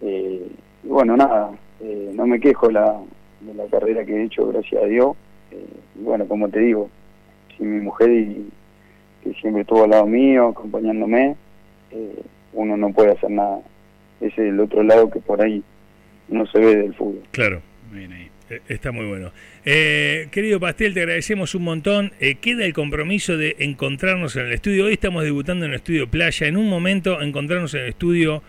Eh, 0.02 0.47
y 0.84 0.88
bueno, 0.88 1.15
nada, 1.15 1.52
eh, 1.80 2.12
no 2.13 2.26
me 2.26 2.39
quejo 2.39 2.71
la, 2.71 3.00
de 3.41 3.54
la 3.54 3.65
carrera 3.67 4.04
que 4.04 4.15
he 4.15 4.24
hecho, 4.24 4.47
gracias 4.47 4.84
a 4.84 4.88
Dios. 4.88 5.15
Eh, 5.52 5.65
y 6.00 6.04
bueno, 6.04 6.26
como 6.28 6.50
te 6.50 6.60
digo, 6.60 6.89
si 7.56 7.63
mi 7.63 7.82
mujer 7.82 8.10
y, 8.10 8.50
que 9.24 9.34
siempre 9.36 9.62
estuvo 9.62 9.84
al 9.84 9.91
lado 9.91 10.08
mío, 10.08 10.47
acompañándome, 10.47 11.36
uno 12.54 12.76
no 12.78 12.91
puede 12.91 13.12
hacer 13.12 13.30
nada. 13.30 13.60
Ese 14.19 14.47
es 14.47 14.54
el 14.54 14.60
otro 14.60 14.82
lado 14.82 15.12
que 15.12 15.19
por 15.19 15.41
ahí 15.41 15.63
no 16.28 16.47
se 16.47 16.60
ve 16.60 16.76
del 16.76 16.95
fútbol. 16.95 17.21
Claro. 17.32 17.62
Bien 17.91 18.12
ahí. 18.12 18.30
Eh, 18.51 18.61
está 18.67 18.91
muy 18.91 19.05
bueno. 19.05 19.31
Eh, 19.63 20.27
querido 20.31 20.59
Pastel, 20.59 20.93
te 20.93 21.01
agradecemos 21.01 21.55
un 21.55 21.63
montón. 21.63 22.11
Eh, 22.19 22.35
queda 22.35 22.65
el 22.65 22.73
compromiso 22.73 23.37
de 23.37 23.55
encontrarnos 23.59 24.35
en 24.35 24.47
el 24.47 24.51
estudio. 24.51 24.85
Hoy 24.85 24.93
estamos 24.93 25.23
debutando 25.23 25.65
en 25.65 25.71
el 25.71 25.77
estudio 25.77 26.09
Playa. 26.09 26.47
En 26.47 26.57
un 26.57 26.67
momento, 26.67 27.21
encontrarnos 27.21 27.73
en 27.73 27.81
el 27.81 27.89
estudio. 27.89 28.43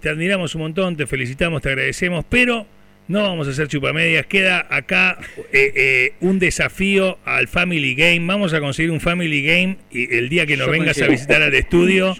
Te 0.00 0.08
admiramos 0.08 0.54
un 0.54 0.62
montón, 0.62 0.96
te 0.96 1.06
felicitamos, 1.06 1.60
te 1.62 1.70
agradecemos, 1.70 2.24
pero 2.28 2.66
no 3.08 3.22
vamos 3.22 3.48
a 3.48 3.50
hacer 3.50 3.68
chupamedias. 3.68 4.26
Queda 4.26 4.66
acá 4.68 5.18
eh, 5.52 5.72
eh, 5.74 6.12
un 6.20 6.38
desafío 6.38 7.18
al 7.24 7.48
Family 7.48 7.94
Game. 7.94 8.20
Vamos 8.26 8.52
a 8.52 8.60
conseguir 8.60 8.90
un 8.90 9.00
Family 9.00 9.42
Game 9.42 9.78
y 9.90 10.14
el 10.14 10.28
día 10.28 10.46
que 10.46 10.58
nos 10.58 10.70
vengas 10.70 11.00
a 11.00 11.08
visitar 11.08 11.42
al 11.42 11.54
estudio. 11.54 12.14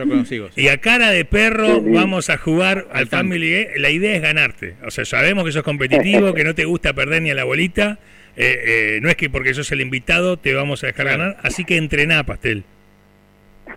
y 0.56 0.68
a 0.68 0.78
cara 0.78 1.10
de 1.10 1.26
perro 1.26 1.82
vamos 1.82 2.30
a 2.30 2.38
jugar 2.38 2.86
al, 2.92 3.06
Family 3.06 3.50
Game. 3.50 3.78
La 3.78 3.90
idea 3.90 4.16
es 4.16 4.22
ganarte. 4.22 4.76
O 4.86 4.90
sea, 4.90 5.04
sabemos 5.04 5.44
que 5.44 5.52
sos 5.52 5.62
competitivo, 5.62 6.32
que 6.34 6.42
no 6.42 6.54
te 6.54 6.64
gusta 6.64 6.94
perder 6.94 7.22
ni 7.22 7.30
a 7.30 7.34
la 7.34 7.44
bolita. 7.44 7.98
Eh, 8.36 8.98
no 9.02 9.10
es 9.10 9.16
que 9.16 9.28
porque 9.28 9.52
sos 9.52 9.70
el 9.72 9.82
invitado 9.82 10.38
te 10.38 10.54
vamos 10.54 10.82
a 10.84 10.86
dejar 10.86 11.06
ganar. 11.06 11.36
Así 11.42 11.64
que 11.64 11.76
entrená, 11.76 12.24
Pastel. 12.24 12.64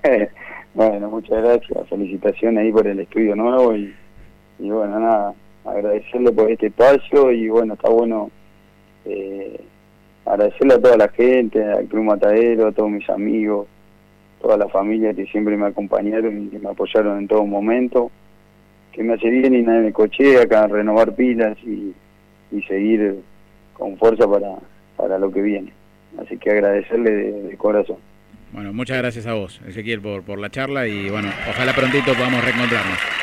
bueno, 0.73 1.09
muchas 1.09 1.43
gracias. 1.43 1.89
Felicitaciones 1.89 2.63
ahí 2.63 2.71
por 2.71 2.87
el 2.87 3.01
estudio 3.01 3.35
nuevo 3.35 3.75
y, 3.75 3.93
y 4.59 4.69
bueno, 4.69 4.97
nada 4.97 5.33
agradecerle 5.65 6.31
por 6.31 6.51
este 6.51 6.67
espacio 6.67 7.31
y 7.31 7.49
bueno, 7.49 7.73
está 7.73 7.89
bueno 7.89 8.31
eh, 9.05 9.59
agradecerle 10.25 10.75
a 10.75 10.81
toda 10.81 10.97
la 10.97 11.09
gente, 11.09 11.63
al 11.63 11.85
Club 11.85 12.03
Matadero, 12.03 12.67
a 12.67 12.71
todos 12.71 12.89
mis 12.89 13.09
amigos, 13.09 13.67
toda 14.41 14.57
la 14.57 14.67
familia 14.69 15.13
que 15.13 15.25
siempre 15.27 15.57
me 15.57 15.67
acompañaron 15.67 16.45
y 16.45 16.49
que 16.49 16.59
me 16.59 16.69
apoyaron 16.69 17.19
en 17.19 17.27
todo 17.27 17.45
momento, 17.45 18.11
que 18.91 19.03
me 19.03 19.13
hace 19.13 19.29
bien 19.29 19.53
ir 19.53 19.67
en 19.67 19.85
el 19.85 19.93
coche 19.93 20.41
acá, 20.41 20.67
renovar 20.67 21.13
pilas 21.15 21.57
y, 21.63 21.93
y 22.51 22.61
seguir 22.63 23.21
con 23.73 23.97
fuerza 23.97 24.27
para, 24.27 24.55
para 24.97 25.17
lo 25.17 25.31
que 25.31 25.41
viene. 25.41 25.73
Así 26.19 26.37
que 26.37 26.51
agradecerle 26.51 27.11
de, 27.11 27.57
corazón. 27.57 27.97
Bueno, 28.51 28.73
muchas 28.73 28.97
gracias 28.97 29.25
a 29.27 29.33
vos, 29.33 29.61
Ezequiel, 29.65 30.01
por, 30.01 30.23
por 30.23 30.39
la 30.39 30.49
charla 30.49 30.85
y 30.85 31.09
bueno, 31.09 31.29
ojalá 31.49 31.73
prontito 31.73 32.13
podamos 32.13 32.43
reencontrarnos. 32.43 33.20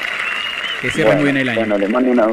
Que 0.81 0.91
cierre 0.91 1.14
muy 1.17 1.25
bien 1.25 1.37
el 1.37 1.49
año. 1.49 1.59
Bueno, 1.61 1.79
le 1.79 1.88
mando, 1.88 2.11
una, 2.12 2.27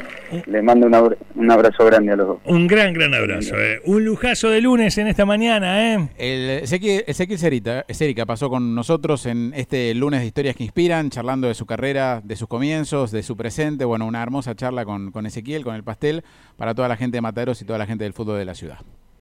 le 0.46 0.62
mando 0.62 0.88
un 1.36 1.52
abrazo 1.52 1.86
grande 1.86 2.12
a 2.12 2.16
los 2.16 2.28
dos. 2.28 2.38
Un 2.46 2.68
gran, 2.68 2.94
gran 2.94 3.14
abrazo. 3.14 3.56
Eh. 3.58 3.82
Un 3.86 4.06
lujazo 4.06 4.50
de 4.50 4.62
lunes 4.62 4.98
en 4.98 5.08
esta 5.08 5.26
mañana. 5.26 5.96
Eh. 5.96 6.10
El 6.18 6.50
Ezequiel, 6.64 7.04
Ezequiel 7.08 7.40
Cerica 7.40 8.26
pasó 8.26 8.50
con 8.50 8.76
nosotros 8.76 9.26
en 9.26 9.52
este 9.56 9.94
lunes 9.96 10.20
de 10.20 10.28
Historias 10.28 10.56
que 10.56 10.64
Inspiran, 10.64 11.10
charlando 11.10 11.48
de 11.48 11.56
su 11.56 11.66
carrera, 11.66 12.22
de 12.24 12.36
sus 12.36 12.48
comienzos, 12.48 13.12
de 13.12 13.24
su 13.24 13.36
presente. 13.36 13.84
Bueno, 13.86 14.06
una 14.06 14.22
hermosa 14.22 14.56
charla 14.56 14.86
con, 14.86 15.12
con 15.12 15.26
Ezequiel, 15.26 15.64
con 15.64 15.76
el 15.76 15.84
pastel, 15.84 16.24
para 16.56 16.76
toda 16.76 16.88
la 16.88 16.98
gente 16.98 17.18
de 17.18 17.22
Mataderos 17.22 17.62
y 17.62 17.66
toda 17.66 17.80
la 17.80 17.88
gente 17.88 18.04
del 18.04 18.14
fútbol 18.14 18.38
de 18.38 18.46
la 18.46 18.54
ciudad. 18.54 18.78